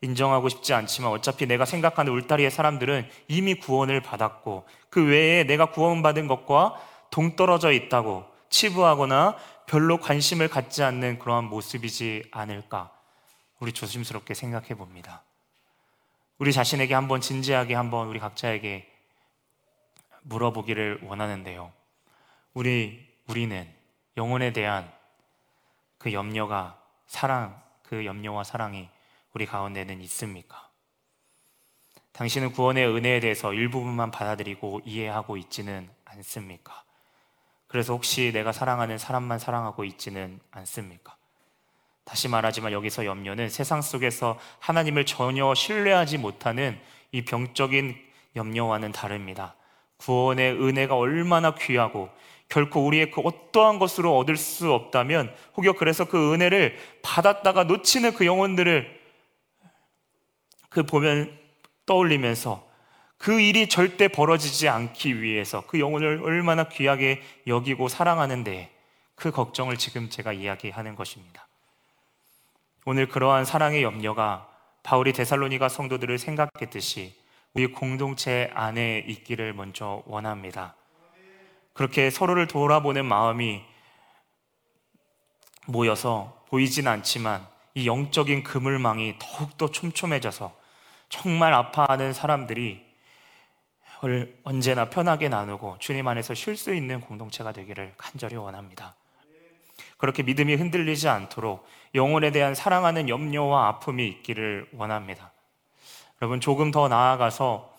인정하고 0.01 0.49
싶지 0.49 0.73
않지만 0.73 1.11
어차피 1.11 1.45
내가 1.45 1.65
생각하는 1.65 2.11
울타리의 2.13 2.51
사람들은 2.51 3.09
이미 3.27 3.55
구원을 3.55 4.01
받았고 4.01 4.67
그 4.89 5.05
외에 5.05 5.43
내가 5.43 5.71
구원받은 5.71 6.27
것과 6.27 6.75
동떨어져 7.11 7.71
있다고 7.71 8.25
치부하거나 8.49 9.37
별로 9.67 9.97
관심을 9.97 10.47
갖지 10.47 10.83
않는 10.83 11.19
그러한 11.19 11.45
모습이지 11.45 12.29
않을까 12.31 12.91
우리 13.59 13.71
조심스럽게 13.71 14.33
생각해 14.33 14.75
봅니다. 14.75 15.23
우리 16.37 16.51
자신에게 16.51 16.93
한번 16.93 17.21
진지하게 17.21 17.73
한번 17.73 18.07
우리 18.07 18.19
각자에게 18.19 18.91
물어보기를 20.23 20.99
원하는데요. 21.03 21.71
우리 22.53 23.07
우리는 23.27 23.67
영혼에 24.17 24.53
대한 24.53 24.91
그 25.97 26.13
염려가 26.13 26.79
사랑 27.07 27.61
그 27.83 28.05
염려와 28.05 28.43
사랑이 28.43 28.89
우리 29.35 29.45
가운데는 29.45 29.99
있습니까? 30.03 30.69
당신은 32.13 32.53
구원의 32.53 32.87
은혜에 32.87 33.19
대해서 33.19 33.53
일부분만 33.53 34.09
받아들이고 34.09 34.79
이해하고 34.85 35.35
있지는 35.35 35.89
않습니까? 36.05 36.85
그래서 37.67 37.91
혹시 37.91 38.31
내가 38.33 38.53
사랑하는 38.53 38.97
사람만 38.97 39.39
사랑하고 39.39 39.83
있지는 39.83 40.39
않습니까? 40.51 41.17
다시 42.05 42.29
말하지만 42.29 42.71
여기서 42.71 43.05
염려는 43.05 43.49
세상 43.49 43.81
속에서 43.81 44.39
하나님을 44.59 45.05
전혀 45.05 45.53
신뢰하지 45.53 46.17
못하는 46.17 46.79
이 47.11 47.25
병적인 47.25 47.93
염려와는 48.37 48.93
다릅니다. 48.93 49.57
구원의 49.97 50.53
은혜가 50.53 50.95
얼마나 50.95 51.55
귀하고 51.55 52.09
결코 52.47 52.85
우리의 52.85 53.11
그 53.11 53.19
어떠한 53.19 53.79
것으로 53.79 54.17
얻을 54.17 54.37
수 54.37 54.71
없다면 54.71 55.35
혹여 55.57 55.73
그래서 55.73 56.05
그 56.05 56.33
은혜를 56.33 56.77
받았다가 57.01 57.65
놓치는 57.65 58.13
그 58.13 58.25
영혼들을 58.25 58.94
그 60.75 60.83
보면 60.83 61.31
떠올리면서 61.85 62.67
그 63.17 63.39
일이 63.39 63.69
절대 63.69 64.09
벌어지지 64.09 64.67
않기 64.67 65.21
위해서 65.21 65.65
그 65.67 65.79
영혼을 65.79 66.19
얼마나 66.21 66.67
귀하게 66.67 67.21
여기고 67.47 67.87
사랑하는데 67.87 68.69
그 69.15 69.31
걱정을 69.31 69.77
지금 69.77 70.09
제가 70.09 70.33
이야기하는 70.33 70.95
것입니다. 70.95 71.47
오늘 72.85 73.07
그러한 73.07 73.45
사랑의 73.45 73.83
염려가 73.83 74.49
바울이 74.83 75.13
데살로니가 75.13 75.69
성도들을 75.69 76.17
생각했듯이 76.19 77.15
우리 77.53 77.67
공동체 77.67 78.51
안에 78.53 79.05
있기를 79.07 79.53
먼저 79.53 80.03
원합니다. 80.05 80.75
그렇게 81.71 82.09
서로를 82.09 82.47
돌아보는 82.47 83.05
마음이 83.05 83.63
모여서 85.67 86.43
보이진 86.49 86.89
않지만 86.89 87.47
이 87.75 87.87
영적인 87.87 88.43
그물망이 88.43 89.15
더욱더 89.19 89.71
촘촘해져서 89.71 90.64
정말 91.09 91.53
아파하는 91.53 92.13
사람들이 92.13 92.85
언제나 94.43 94.89
편하게 94.89 95.29
나누고 95.29 95.77
주님 95.79 96.07
안에서 96.07 96.33
쉴 96.33 96.57
수 96.57 96.73
있는 96.73 97.01
공동체가 97.01 97.51
되기를 97.51 97.93
간절히 97.97 98.35
원합니다. 98.35 98.95
그렇게 99.97 100.23
믿음이 100.23 100.55
흔들리지 100.55 101.07
않도록 101.07 101.65
영혼에 101.95 102.31
대한 102.31 102.53
사랑하는 102.53 103.09
염려와 103.09 103.67
아픔이 103.67 104.07
있기를 104.07 104.69
원합니다. 104.73 105.31
여러분 106.21 106.39
조금 106.39 106.71
더 106.71 106.87
나아가서 106.87 107.73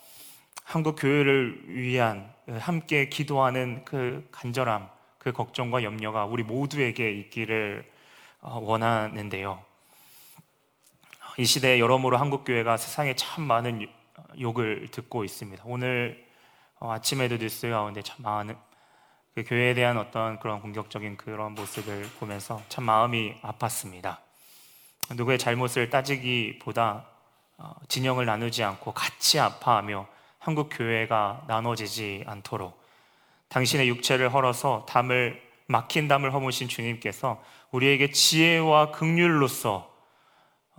한국 0.65 0.97
교회를 0.97 1.63
위한 1.69 2.33
함께 2.59 3.09
기도하는 3.09 3.85
그 3.85 4.27
간절함, 4.33 4.89
그 5.19 5.33
걱정과 5.33 5.83
염려가 5.85 6.25
우리 6.25 6.43
모두에게 6.43 7.13
있기를 7.13 7.85
어, 8.41 8.59
원하는데요. 8.63 9.63
이 11.39 11.45
시대에 11.45 11.79
여러모로 11.81 12.17
한국 12.17 12.45
교회가 12.45 12.79
세상에 12.79 13.15
참 13.15 13.45
많은 13.45 13.87
욕을 14.41 14.89
듣고 14.91 15.23
있습니다. 15.23 15.63
오늘 15.67 16.27
어, 16.81 16.93
아침에도 16.93 17.37
뉴스 17.37 17.69
가운데 17.69 18.01
참 18.01 18.17
많은 18.21 18.57
그 19.35 19.45
교회에 19.45 19.75
대한 19.75 19.99
어떤 19.99 20.39
그런 20.41 20.63
공격적인 20.63 21.19
그런 21.19 21.53
모습을 21.55 22.09
보면서 22.19 22.63
참 22.71 22.85
마음이 22.85 23.35
아팠습니다. 23.43 24.17
누구의 25.15 25.39
잘못을 25.39 25.91
따지기보다 25.91 27.05
어, 27.59 27.75
진영을 27.89 28.25
나누지 28.25 28.63
않고 28.65 28.93
같이 28.93 29.39
아파하며 29.39 30.07
한국 30.39 30.71
교회가 30.73 31.45
나눠지지 31.49 32.25
않도록 32.27 32.83
당신의 33.49 33.91
육체를 33.91 34.33
헐어서 34.33 34.87
담을 34.89 35.43
막힌 35.67 36.09
담을 36.09 36.33
허무신 36.33 36.67
주님께서 36.67 37.43
우리에게 37.73 38.11
지혜와 38.11 38.93
극률로서 38.93 39.96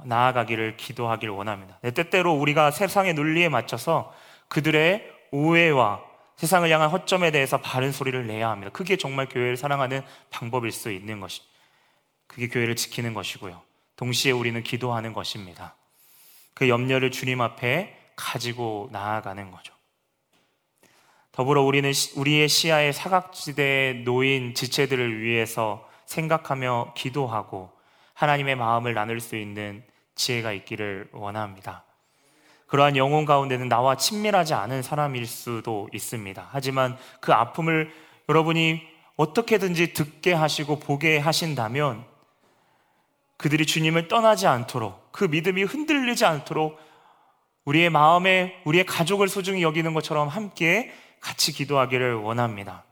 나아가기를 0.05 0.77
기도하길 0.77 1.29
원합니다. 1.29 1.79
때때로 1.79 2.33
우리가 2.33 2.71
세상의 2.71 3.13
논리에 3.13 3.49
맞춰서 3.49 4.13
그들의 4.47 5.03
오해와 5.31 6.01
세상을 6.35 6.69
향한 6.69 6.89
허점에 6.89 7.31
대해서 7.31 7.57
바른 7.57 7.91
소리를 7.91 8.27
내야 8.27 8.49
합니다. 8.49 8.71
그게 8.71 8.95
정말 8.95 9.27
교회를 9.27 9.57
사랑하는 9.57 10.03
방법일 10.29 10.71
수 10.71 10.91
있는 10.91 11.19
것이. 11.19 11.41
그게 12.27 12.47
교회를 12.47 12.75
지키는 12.75 13.13
것이고요. 13.13 13.61
동시에 13.95 14.31
우리는 14.31 14.61
기도하는 14.61 15.13
것입니다. 15.13 15.75
그 16.53 16.69
염려를 16.69 17.11
주님 17.11 17.41
앞에 17.41 17.97
가지고 18.15 18.89
나아가는 18.91 19.49
거죠. 19.51 19.73
더불어 21.31 21.61
우리는 21.61 21.91
우리의 22.15 22.49
시야의 22.49 22.93
사각지대에 22.93 23.93
놓인 24.05 24.53
지체들을 24.53 25.21
위해서 25.21 25.87
생각하며 26.05 26.93
기도하고 26.95 27.76
하나님의 28.17 28.55
마음을 28.55 28.95
나눌 28.95 29.19
수 29.19 29.35
있는 29.35 29.83
지혜가 30.15 30.51
있기를 30.51 31.09
원합니다. 31.11 31.83
그러한 32.65 32.97
영혼 32.97 33.25
가운데는 33.25 33.69
나와 33.69 33.95
친밀하지 33.95 34.55
않은 34.55 34.81
사람일 34.81 35.27
수도 35.27 35.87
있습니다. 35.93 36.49
하지만 36.51 36.97
그 37.21 37.31
아픔을 37.31 37.91
여러분이 38.27 38.81
어떻게든지 39.17 39.93
듣게 39.93 40.33
하시고 40.33 40.79
보게 40.79 41.19
하신다면 41.19 42.03
그들이 43.37 43.67
주님을 43.67 44.07
떠나지 44.07 44.47
않도록 44.47 45.11
그 45.11 45.25
믿음이 45.25 45.63
흔들리지 45.63 46.25
않도록 46.25 46.79
우리의 47.65 47.91
마음에 47.91 48.59
우리의 48.65 48.87
가족을 48.87 49.27
소중히 49.27 49.61
여기는 49.61 49.93
것처럼 49.93 50.27
함께 50.27 50.91
같이 51.19 51.51
기도하기를 51.51 52.15
원합니다. 52.15 52.83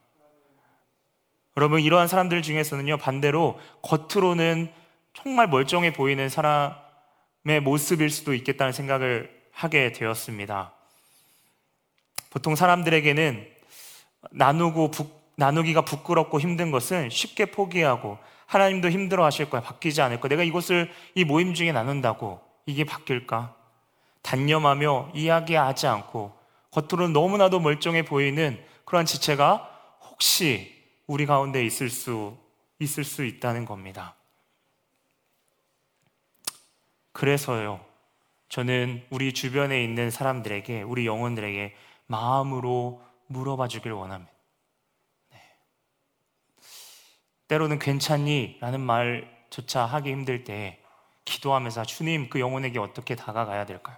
여러분 1.58 1.82
이러한 1.82 2.08
사람들 2.08 2.44
중에서는요 2.44 2.98
반대로 2.98 3.60
겉으로는 3.82 4.85
정말 5.16 5.48
멀쩡해 5.48 5.94
보이는 5.94 6.30
사람의 6.30 7.62
모습일 7.64 8.10
수도 8.10 8.34
있겠다는 8.34 8.74
생각을 8.74 9.34
하게 9.52 9.92
되었습니다. 9.92 10.74
보통 12.30 12.56
사람들에게는 12.56 13.48
나누고 14.32 14.92
부, 14.92 15.10
나누기가 15.38 15.82
부끄럽고 15.82 16.40
힘든 16.40 16.70
것은 16.70 17.10
쉽게 17.10 17.46
포기하고 17.46 18.18
하나님도 18.46 18.90
힘들어 18.90 19.24
하실 19.24 19.50
거야. 19.50 19.62
바뀌지 19.62 20.02
않을 20.02 20.20
거야. 20.20 20.30
내가 20.30 20.44
이것을 20.44 20.92
이 21.16 21.24
모임 21.24 21.54
중에 21.54 21.72
나눈다고 21.72 22.42
이게 22.66 22.84
바뀔까? 22.84 23.56
단념하며 24.22 25.12
이야기하지 25.14 25.88
않고 25.88 26.38
겉으로는 26.72 27.14
너무나도 27.14 27.60
멀쩡해 27.60 28.04
보이는 28.04 28.62
그러한 28.84 29.06
지체가 29.06 29.70
혹시 30.10 30.76
우리 31.08 31.26
가운데 31.26 31.66
있을 31.66 31.90
수 31.90 32.38
있을 32.80 33.04
수 33.04 33.24
있다는 33.24 33.66
겁니다. 33.66 34.16
그래서요. 37.16 37.80
저는 38.50 39.08
우리 39.10 39.34
주변에 39.34 39.82
있는 39.82 40.12
사람들에게, 40.12 40.82
우리 40.82 41.08
영혼들에게 41.08 41.74
마음으로 42.08 43.02
물어봐 43.28 43.70
주길 43.70 43.94
원합니다. 43.94 44.34
네. 45.32 45.42
때로는 47.48 47.80
괜찮니? 47.80 48.58
라는 48.60 48.82
말조차 48.82 49.86
하기 49.86 50.12
힘들 50.12 50.44
때 50.44 50.84
기도하면서 51.24 51.86
주님 51.86 52.30
그 52.30 52.42
영혼에게 52.42 52.80
어떻게 52.80 53.16
다가가야 53.16 53.66
될까요? 53.66 53.98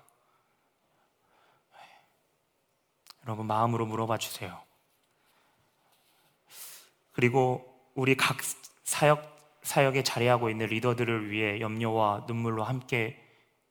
네. 1.72 1.78
여러분 3.24 3.48
마음으로 3.48 3.88
물어봐 3.88 4.20
주세요. 4.20 4.62
그리고 7.14 7.82
우리 7.96 8.16
각 8.16 8.38
사역 8.84 9.37
사역에 9.68 10.02
자리하고 10.02 10.50
있는 10.50 10.68
리더들을 10.68 11.30
위해 11.30 11.60
염려와 11.60 12.24
눈물로 12.26 12.64
함께 12.64 13.18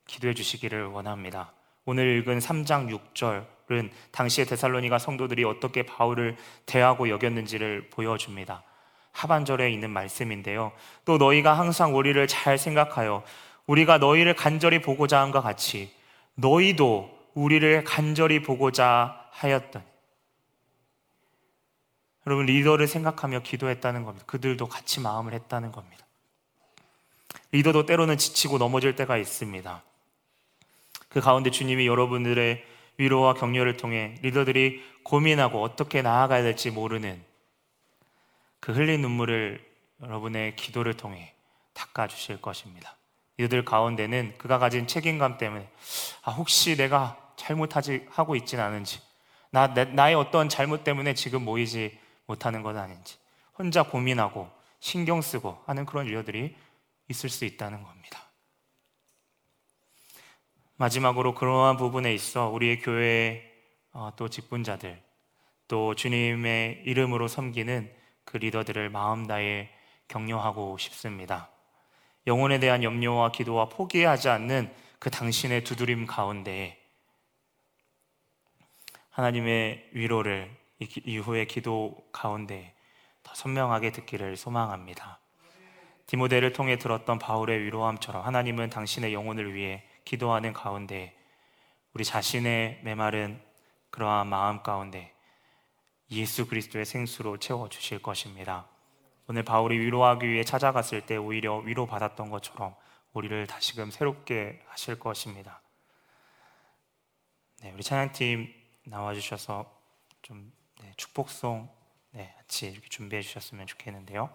기도해 0.05 0.35
주시기를 0.35 0.85
원합니다. 0.85 1.51
오늘 1.85 2.19
읽은 2.19 2.37
3장 2.37 2.95
6절은 3.15 3.89
당시의 4.11 4.45
데살로니가 4.45 4.99
성도들이 4.99 5.43
어떻게 5.43 5.83
바울을 5.83 6.37
대하고 6.67 7.09
여겼는지를 7.09 7.89
보여줍니다. 7.89 8.63
하반절에 9.11 9.71
있는 9.71 9.89
말씀인데요. 9.89 10.71
또 11.03 11.17
너희가 11.17 11.53
항상 11.53 11.95
우리를 11.95 12.27
잘 12.27 12.59
생각하여 12.59 13.23
우리가 13.65 13.97
너희를 13.97 14.35
간절히 14.35 14.79
보고자 14.81 15.19
함과 15.21 15.41
같이 15.41 15.91
너희도 16.35 17.09
우리를 17.33 17.83
간절히 17.83 18.43
보고자 18.43 19.19
하였던 19.31 19.83
여러분 22.27 22.45
리더를 22.45 22.89
생각하며 22.89 23.39
기도했다는 23.39 24.03
겁니다. 24.03 24.25
그들도 24.27 24.67
같이 24.67 24.99
마음을 24.99 25.31
했다는 25.31 25.71
겁니다. 25.71 26.05
리더도 27.53 27.85
때로는 27.85 28.17
지치고 28.17 28.57
넘어질 28.57 28.97
때가 28.97 29.15
있습니다. 29.15 29.81
그 31.07 31.21
가운데 31.21 31.51
주님이 31.51 31.87
여러분들의 31.87 32.65
위로와 32.97 33.33
격려를 33.33 33.77
통해 33.77 34.15
리더들이 34.23 34.83
고민하고 35.03 35.63
어떻게 35.63 36.01
나아가야 36.01 36.43
될지 36.43 36.69
모르는 36.69 37.23
그 38.59 38.73
흘린 38.73 39.01
눈물을 39.01 39.65
여러분의 40.01 40.57
기도를 40.57 40.95
통해 40.95 41.33
닦아주실 41.75 42.41
것입니다. 42.41 42.97
이들 43.37 43.63
가운데는 43.63 44.33
그가 44.37 44.59
가진 44.59 44.85
책임감 44.85 45.37
때문에 45.37 45.69
아, 46.23 46.31
혹시 46.31 46.75
내가 46.75 47.15
잘못하지 47.37 48.05
하고 48.09 48.35
있진 48.35 48.59
않은지 48.59 48.99
나, 49.49 49.67
나의 49.67 50.15
어떤 50.15 50.49
잘못 50.49 50.83
때문에 50.83 51.13
지금 51.13 51.45
모이지 51.45 52.05
못하는 52.27 52.61
것 52.61 52.77
아닌지 52.77 53.17
혼자 53.57 53.83
고민하고 53.83 54.49
신경 54.79 55.21
쓰고 55.21 55.63
하는 55.65 55.85
그런 55.85 56.05
리더들이 56.05 56.55
있을 57.09 57.29
수 57.29 57.45
있다는 57.45 57.83
겁니다. 57.83 58.23
마지막으로 60.75 61.33
그러한 61.33 61.77
부분에 61.77 62.13
있어 62.13 62.49
우리의 62.49 62.81
교회 62.81 63.51
어, 63.91 64.11
또 64.15 64.29
직분자들 64.29 65.01
또 65.67 65.95
주님의 65.95 66.83
이름으로 66.85 67.27
섬기는 67.27 67.91
그 68.23 68.37
리더들을 68.37 68.89
마음 68.89 69.25
다해 69.25 69.69
격려하고 70.07 70.77
싶습니다. 70.77 71.49
영혼에 72.27 72.59
대한 72.59 72.83
염려와 72.83 73.31
기도와 73.31 73.69
포기하지 73.69 74.29
않는 74.29 74.71
그 74.99 75.09
당신의 75.09 75.63
두드림 75.63 76.05
가운데 76.05 76.77
하나님의 79.09 79.89
위로를 79.93 80.55
이후의 80.79 81.47
기도 81.47 81.97
가운데 82.11 82.73
더 83.23 83.33
선명하게 83.33 83.91
듣기를 83.91 84.37
소망합니다. 84.37 85.19
디모데를 86.05 86.53
통해 86.53 86.77
들었던 86.77 87.19
바울의 87.19 87.63
위로함처럼 87.63 88.25
하나님은 88.25 88.69
당신의 88.69 89.13
영혼을 89.13 89.53
위해 89.53 89.83
기도하는 90.05 90.53
가운데 90.53 91.17
우리 91.93 92.05
자신의 92.05 92.81
메마른 92.83 93.41
그러한 93.89 94.27
마음 94.27 94.63
가운데 94.63 95.13
예수 96.11 96.47
그리스도의 96.47 96.85
생수로 96.85 97.37
채워 97.37 97.67
주실 97.67 98.01
것입니다. 98.01 98.67
오늘 99.27 99.43
바울이 99.43 99.77
위로하기 99.77 100.25
위해 100.29 100.43
찾아갔을 100.43 101.05
때 101.05 101.17
오히려 101.17 101.57
위로받았던 101.57 102.29
것처럼 102.29 102.75
우리를 103.11 103.45
다시금 103.47 103.91
새롭게 103.91 104.61
하실 104.67 104.97
것입니다. 104.99 105.61
네, 107.61 107.71
우리 107.71 107.83
찬양팀 107.83 108.53
나와 108.85 109.13
주셔서 109.13 109.65
좀 110.21 110.37
네, 110.39 110.56
축복송 110.97 111.69
네, 112.11 112.33
같이 112.37 112.67
이렇게 112.67 112.89
준비해 112.89 113.21
주셨으면 113.21 113.67
좋겠는데요. 113.67 114.29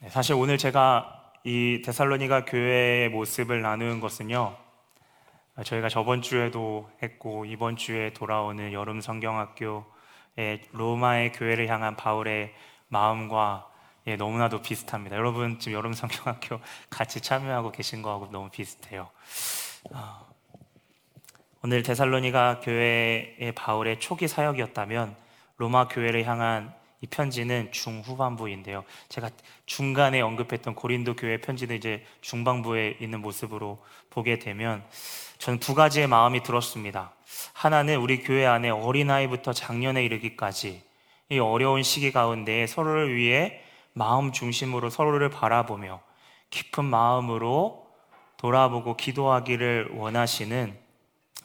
네, 0.00 0.08
사실 0.10 0.34
오늘 0.34 0.58
제가 0.58 1.32
이 1.44 1.82
데살로니가 1.84 2.44
교회의 2.44 3.08
모습을 3.08 3.62
나누는 3.62 4.00
것은요. 4.00 4.56
저희가 5.64 5.88
저번 5.88 6.22
주에도 6.22 6.90
했고 7.02 7.44
이번 7.44 7.76
주에 7.76 8.12
돌아오는 8.12 8.72
여름 8.72 9.00
성경학교 9.00 9.84
예, 10.38 10.62
로마의 10.72 11.32
교회를 11.32 11.68
향한 11.68 11.96
바울의 11.96 12.54
마음과 12.88 13.68
예, 14.06 14.16
너무나도 14.16 14.62
비슷합니다. 14.62 15.16
여러분 15.16 15.58
지금 15.58 15.76
여름 15.76 15.92
성경학교 15.92 16.60
같이 16.88 17.20
참여하고 17.20 17.72
계신 17.72 18.02
거하고 18.02 18.30
너무 18.30 18.48
비슷해요. 18.50 19.10
어, 19.92 20.29
오늘 21.62 21.82
데살로니가 21.82 22.60
교회의 22.60 23.52
바울의 23.54 24.00
초기 24.00 24.26
사역이었다면 24.28 25.14
로마 25.58 25.88
교회를 25.88 26.26
향한 26.26 26.72
이 27.02 27.06
편지는 27.06 27.70
중후반부인데요. 27.70 28.82
제가 29.10 29.28
중간에 29.66 30.22
언급했던 30.22 30.74
고린도 30.74 31.16
교회 31.16 31.36
편지는 31.36 31.76
이제 31.76 32.02
중반부에 32.22 32.96
있는 33.00 33.20
모습으로 33.20 33.78
보게 34.08 34.38
되면 34.38 34.82
저는 35.36 35.60
두 35.60 35.74
가지의 35.74 36.06
마음이 36.06 36.42
들었습니다. 36.42 37.12
하나는 37.52 37.96
우리 37.96 38.22
교회 38.22 38.46
안에 38.46 38.70
어린아이부터 38.70 39.52
작년에 39.52 40.02
이르기까지 40.02 40.82
이 41.28 41.38
어려운 41.38 41.82
시기 41.82 42.10
가운데 42.10 42.66
서로를 42.66 43.14
위해 43.14 43.60
마음 43.92 44.32
중심으로 44.32 44.88
서로를 44.88 45.28
바라보며 45.28 46.00
깊은 46.48 46.86
마음으로 46.86 47.86
돌아보고 48.38 48.96
기도하기를 48.96 49.90
원하시는 49.92 50.79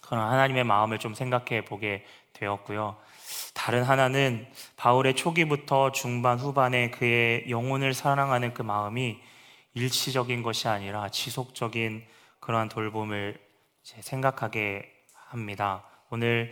그런 0.05 0.27
하나님의 0.29 0.63
마음을 0.63 0.99
좀 0.99 1.13
생각해 1.13 1.65
보게 1.65 2.05
되었고요. 2.33 2.97
다른 3.53 3.83
하나는 3.83 4.45
바울의 4.75 5.15
초기부터 5.15 5.91
중반 5.91 6.37
후반에 6.37 6.91
그의 6.91 7.49
영혼을 7.49 7.93
사랑하는 7.93 8.53
그 8.53 8.61
마음이 8.61 9.19
일시적인 9.73 10.43
것이 10.43 10.67
아니라 10.67 11.09
지속적인 11.09 12.05
그러한 12.39 12.69
돌봄을 12.69 13.39
생각하게 13.83 14.91
합니다. 15.13 15.83
오늘 16.09 16.51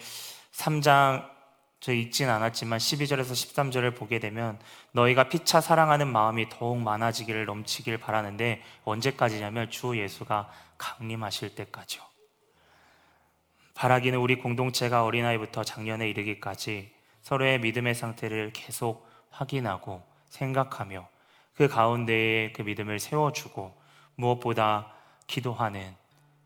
3장 0.51 1.31
저 1.79 1.91
읽진 1.91 2.29
않았지만 2.29 2.79
12절에서 2.79 3.31
13절을 3.31 3.95
보게 3.95 4.19
되면 4.19 4.57
너희가 4.93 5.27
피차 5.27 5.59
사랑하는 5.59 6.07
마음이 6.07 6.47
더욱 6.49 6.77
많아지기를 6.77 7.45
넘치길 7.45 7.97
바라는데 7.97 8.61
언제까지냐면 8.85 9.69
주 9.69 9.97
예수가 9.97 10.49
강림하실 10.77 11.55
때까지요. 11.55 12.12
바라기는 13.73 14.19
우리 14.19 14.35
공동체가 14.35 15.03
어린아이부터 15.03 15.63
작년에 15.63 16.09
이르기까지 16.09 16.91
서로의 17.21 17.59
믿음의 17.59 17.95
상태를 17.95 18.51
계속 18.53 19.07
확인하고 19.29 20.03
생각하며 20.25 21.07
그 21.55 21.67
가운데에 21.67 22.51
그 22.51 22.61
믿음을 22.61 22.99
세워주고 22.99 23.75
무엇보다 24.15 24.93
기도하는 25.27 25.95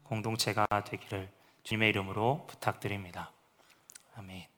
공동체가 0.04 0.66
되기를 0.86 1.30
주님의 1.64 1.90
이름으로 1.90 2.46
부탁드립니다. 2.48 3.32
아멘. 4.16 4.57